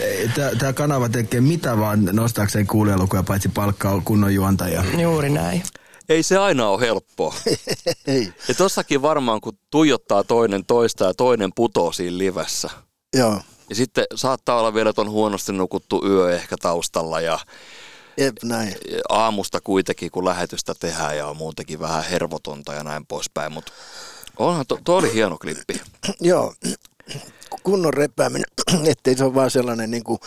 [0.60, 4.84] tämä kanava tekee mitä vaan nostaakseen kuulijalukuja, paitsi palkkaa kunnon juontajia.
[4.98, 5.64] Juuri näin.
[6.10, 7.36] Ei se aina ole helppoa.
[8.08, 8.34] Ei.
[8.48, 12.70] Ja tossakin varmaan, kun tuijottaa toinen toista ja toinen putoo siinä livessä.
[13.16, 13.42] Joo.
[13.70, 17.40] Ja sitten saattaa olla vielä, että on huonosti nukuttu yö ehkä taustalla ja
[18.18, 18.76] Jep, näin.
[19.10, 23.52] aamusta kuitenkin, kun lähetystä tehdään ja on muutenkin vähän hervotonta ja näin poispäin.
[23.52, 23.72] Mutta
[24.38, 25.82] onhan, to, toi oli hieno klippi.
[26.22, 26.54] Joo,
[27.64, 28.46] kunnon repääminen,
[28.92, 30.20] ettei se ole vaan sellainen niin kuin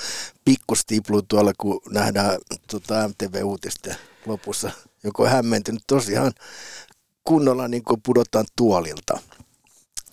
[0.44, 2.38] pikkustiplu tuolla, kun nähdään
[2.70, 4.70] tota MTV-uutisten lopussa.
[5.04, 6.32] Joku on hämmentynyt tosiaan
[7.24, 9.18] kunnolla niin kuin pudotaan tuolilta,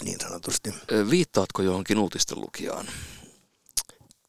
[0.04, 0.74] niin sanotusti.
[0.92, 2.86] Ö, Viittaatko johonkin uutisten lukijaan?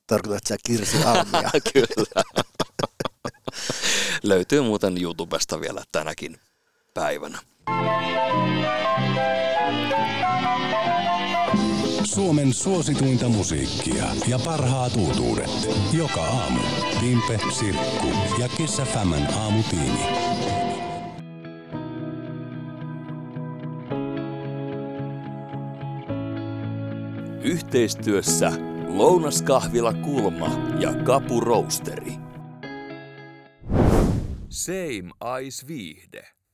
[0.07, 1.51] Tarkoitatko sä Kirsi Almia?
[1.73, 2.23] Kyllä.
[4.23, 6.37] Löytyy muuten YouTubesta vielä tänäkin
[6.95, 7.39] päivänä.
[12.05, 15.51] Suomen suosituinta musiikkia ja parhaat uutuudet.
[15.93, 16.61] Joka aamu.
[17.01, 18.07] Timpe, Sirkku
[18.39, 20.01] ja Kissa Famän aamutiimi.
[27.43, 28.53] Yhteistyössä
[28.89, 30.49] Lounaskahvila Kulma
[30.81, 32.26] ja Kapu Roasteri.
[34.49, 36.36] Same Ice Viihde.